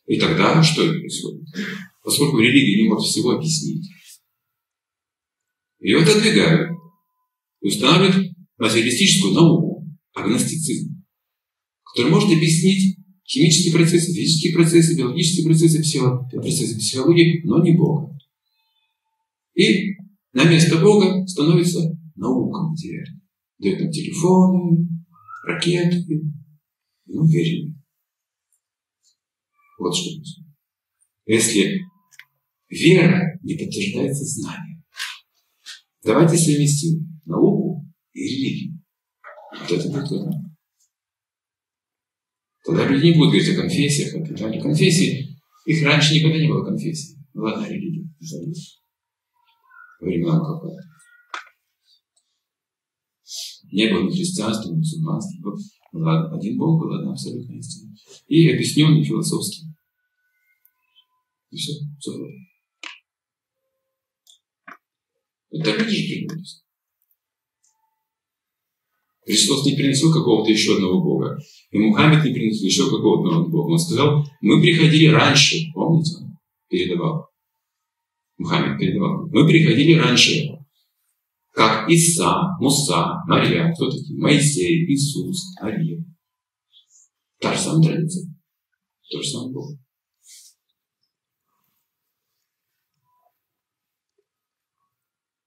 [0.06, 1.46] И тогда что происходит?
[2.02, 3.88] Поскольку религия не может всего объяснить,
[5.80, 6.70] ее отодвигают
[7.60, 9.65] и устанавливают материалистическую науку,
[10.16, 11.04] агностицизм,
[11.84, 18.16] который может объяснить химические процессы, физические процессы, биологические процессы, психо, процессы психологии, но не Бога.
[19.54, 19.94] И
[20.32, 21.80] на место Бога становится
[22.14, 23.20] наука материальная.
[23.58, 24.88] Дают нам телефоны,
[25.46, 25.98] ракеты,
[27.06, 27.82] и мы верим.
[29.78, 30.46] Вот что происходит.
[31.26, 31.80] Если
[32.70, 34.84] вера не подтверждается знанием,
[36.02, 38.65] давайте совместим науку и религию.
[39.68, 40.32] Вот это будет одно.
[42.64, 45.36] Тогда люди не будут говорить о конфессиях, о питании конфессии.
[45.66, 47.18] Их раньше никогда не было конфессии.
[47.34, 48.08] Была одна религия.
[50.00, 50.78] Времена какого
[53.72, 55.52] Не было ни христианства, ни мусульманства.
[55.92, 57.92] Был один Бог, был одна абсолютная истина.
[58.28, 59.64] И объясненный философски.
[61.50, 61.72] И все.
[61.98, 62.12] Все.
[65.50, 66.65] Это люди же придумались.
[69.26, 71.36] Христос не приносил какого-то еще одного Бога.
[71.72, 73.72] И Мухаммед не приносил еще какого-то одного Бога.
[73.72, 75.56] Он сказал, мы приходили раньше.
[75.74, 76.18] Помните?
[76.20, 77.26] Он передавал.
[78.38, 79.26] Мухаммед передавал.
[79.28, 80.48] Мы приходили раньше.
[81.52, 84.16] Как Иса, Муса, Мария, кто такие?
[84.16, 86.04] Моисей, Иисус, Ария.
[87.40, 88.32] Та же самая традиция.
[89.10, 89.70] То же самое Бог.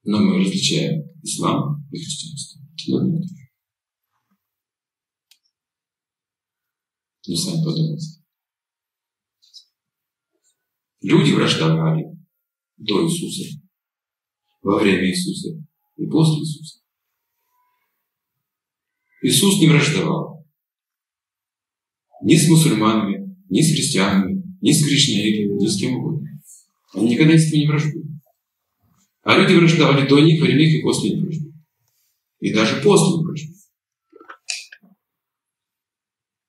[0.02, 2.60] Но мы различаем ислам и христианство.
[2.74, 3.39] Это
[7.30, 8.24] Ну, сами подумайте.
[11.00, 12.06] Люди враждовали
[12.76, 13.56] до Иисуса,
[14.62, 15.50] во время Иисуса
[15.96, 16.80] и после Иисуса.
[19.22, 20.44] Иисус не враждовал
[22.24, 26.28] ни с мусульманами, ни с христианами, ни с кришнаитами, ни с кем угодно.
[26.94, 28.10] Они никогда с ними не враждуют.
[29.22, 31.42] А люди враждовали до них, во время их и после них.
[32.40, 33.59] И даже после них.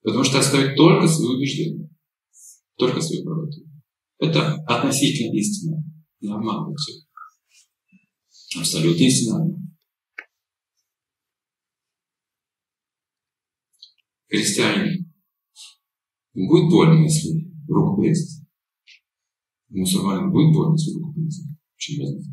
[0.01, 1.89] Потому что оставить только свои убеждения,
[2.75, 3.61] только свою правоту.
[4.17, 5.83] Это относительно истина.
[6.23, 8.59] Обманывать все.
[8.59, 9.45] Абсолютно истина.
[14.27, 15.11] Христиане,
[16.33, 18.47] им будет больно, если руку порезать.
[19.69, 21.47] Мусульманин будет больно, если руку порезать.
[21.75, 22.29] В чем разница?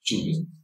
[0.00, 0.57] В чем разница?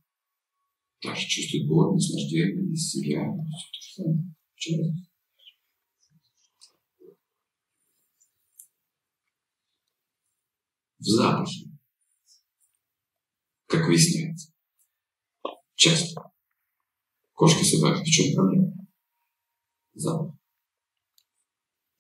[1.05, 4.35] Также чувствует боль, наслаждение, семья, все то же самое.
[4.55, 4.81] В чем
[10.99, 11.71] запахе,
[13.67, 14.51] как выясняется.
[15.75, 16.23] Часто.
[17.35, 18.73] Кошки, собаки, в чем проблема?
[19.93, 20.35] Запах.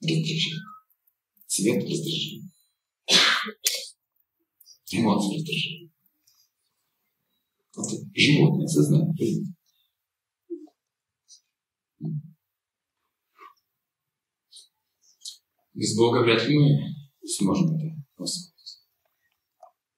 [0.01, 0.60] Раздражение.
[1.47, 2.51] Цвет раздражения.
[4.93, 5.90] Эмоции раздражения.
[7.77, 9.55] Это животное сознание.
[15.75, 16.95] Без Бога вряд ли мы
[17.27, 17.87] сможем это
[18.17, 18.55] освоить.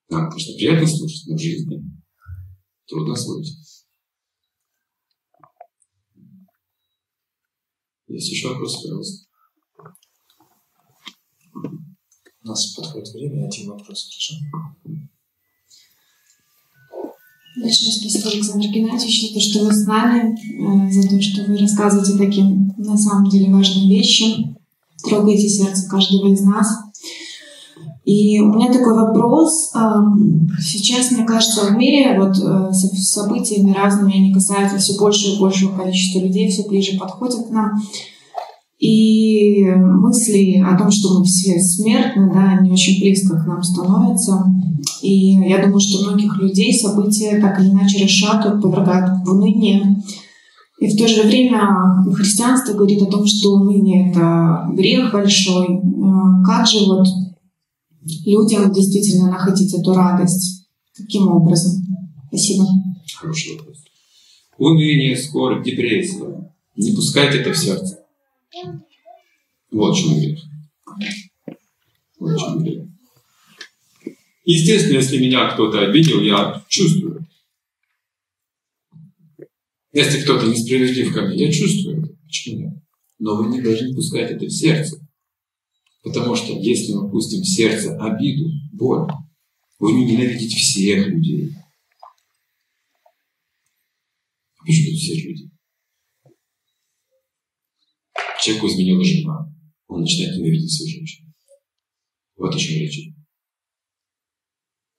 [0.09, 1.83] Нам, конечно, приятно слушать, но в жизни
[2.87, 3.67] трудно освоить.
[8.07, 9.29] Есть еще вопросы, пожалуйста?
[12.41, 15.07] У нас подходит время, один вопрос, хорошо?
[17.59, 21.57] Большое спасибо, Александр Геннадьевич, за то, что вы с нами, э, за то, что вы
[21.57, 24.57] рассказываете таким, на самом деле, важным вещам,
[25.03, 26.69] трогаете сердце каждого из нас.
[28.05, 29.73] И у меня такой вопрос.
[29.75, 35.33] Эм, сейчас, мне кажется, в мире вот э, с событиями разными, они касаются все больше
[35.33, 37.71] и большего количества людей, все ближе подходят к нам.
[38.79, 44.45] И мысли о том, что мы все смертны, да, они очень близко к нам становятся.
[45.07, 50.03] И я думаю, что многих людей события так или иначе решат, повергают в уныние.
[50.81, 55.77] И в то же время христианство говорит о том, что уныние— это грех большой.
[55.77, 57.07] Э, как же вот
[58.25, 60.67] людям действительно находить эту радость?
[60.97, 61.83] Каким образом?
[62.29, 62.65] Спасибо.
[63.15, 63.77] Хороший вопрос.
[64.59, 66.53] Уныние, скорбь, депрессия.
[66.77, 68.01] Не пускайте это в сердце.
[69.71, 70.41] Вот чем грех.
[72.19, 72.96] Вот чем грех.
[74.47, 77.27] Естественно, если меня кто-то обидел, я чувствую.
[79.93, 82.15] Если кто-то несправедлив ко мне, я чувствую это.
[82.25, 82.75] Почему нет?
[83.19, 85.05] Но вы не должны пускать это в сердце.
[86.05, 89.11] Потому что если мы пустим в сердце обиду, боль,
[89.81, 91.53] вы не ненавидите всех людей.
[94.65, 95.51] Почему все люди?
[98.41, 99.53] Человеку изменила жена.
[99.89, 101.33] Он начинает ненавидеть свою женщину.
[102.37, 103.16] Вот о чем речь идет.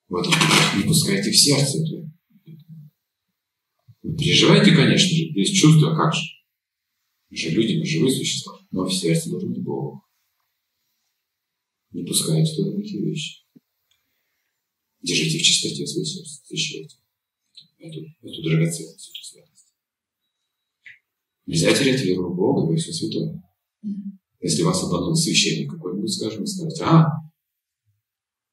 [0.09, 0.77] Чем речь.
[0.77, 2.11] Не пускайте в сердце это.
[4.03, 6.21] Вы переживаете, конечно же, есть чувства, как же.
[7.29, 8.53] Мы же люди, мы живые существа.
[8.71, 10.01] Но в сердце должен быть Бог.
[11.91, 13.43] Не пускайте туда такие вещи.
[15.01, 16.97] Держите в чистоте свое сердце, защищайте
[17.79, 19.73] эту, эту драгоценность, эту святость.
[21.45, 23.41] Нельзя терять веру в Бога и во все святое.
[24.41, 27.07] Если вас обманул священник какой-нибудь, скажем, и скажете, а,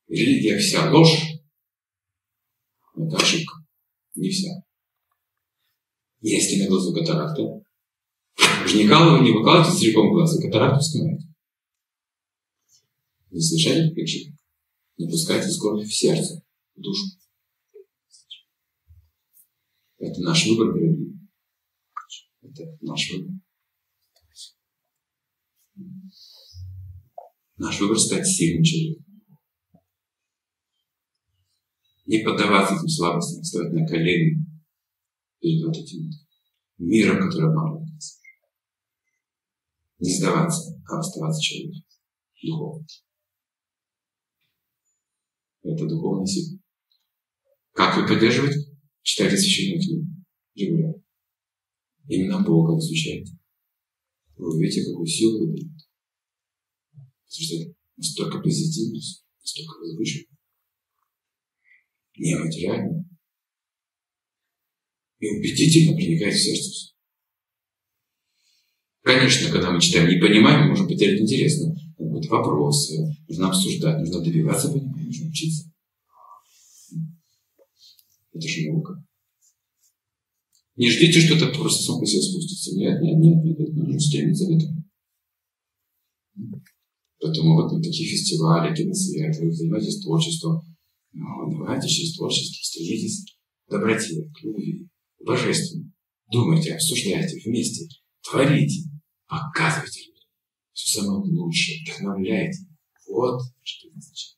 [0.09, 1.34] религия вся ложь,
[3.06, 3.55] это ошибка.
[4.14, 4.51] Не вся.
[6.20, 11.28] Если на глазу катаракта, вы же не, выкалываете целиком глаз, а катаракту снимаете.
[13.31, 14.36] Не слышали причины?
[14.97, 16.43] Не пускайте скорбь в сердце,
[16.76, 17.05] в душу.
[19.98, 21.18] Это наш выбор, дорогие.
[22.43, 23.35] Это наш выбор.
[27.56, 29.14] Наш выбор стать сильным человеком.
[32.06, 34.44] Не поддаваться этим слабостям, вставать на колени
[35.40, 36.10] перед вот этим
[36.78, 38.20] миром, который обманывает нас.
[39.98, 41.82] Не сдаваться, а оставаться человеком
[42.43, 42.86] духовным.
[45.62, 46.59] Это духовная сила.
[47.72, 48.70] Как вы поддерживаете?
[49.02, 50.06] Читайте священную книгу
[50.55, 51.02] регулярно.
[52.06, 53.32] Именно Бога изучайте.
[54.36, 55.86] Вы увидите, какую силу вы даете.
[56.93, 59.01] Потому что это настолько позитивно,
[59.40, 60.36] настолько возвышенно.
[62.16, 63.05] Нематериально.
[65.19, 66.95] И убедительно проникает в сердце.
[69.03, 71.61] Конечно, когда мы читаем, не понимаем, мы можем потерять интерес.
[71.61, 75.70] Но это вопросы, нужно обсуждать, нужно добиваться понимания, нужно учиться.
[78.32, 79.05] Это же наука.
[80.77, 82.74] Не ждите, что это просто само по себе спустится.
[82.74, 84.85] Нет, нет, нет, нет, это нужно стремиться к этому.
[87.20, 90.74] Поэтому вот на такие фестивали, киносвет, вы занимаетесь творчеством.
[91.15, 93.24] Ну, давайте через творчество стремитесь
[93.66, 94.89] к доброте, к любви,
[95.19, 95.93] к божественному.
[96.31, 97.89] Думайте, обсуждайте вместе,
[98.23, 98.91] творите,
[99.27, 100.15] показывайте людям
[100.74, 102.66] все самое лучшее, вдохновляйте.
[103.09, 104.36] Вот что это значит.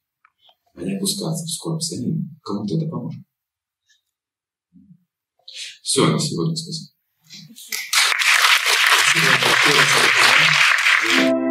[0.74, 2.39] А не опускаться в скорбь самим.
[2.43, 3.23] Кому-то это поможет.
[5.82, 6.93] Все на сегодня спасибо.
[11.11, 11.45] Спасибо.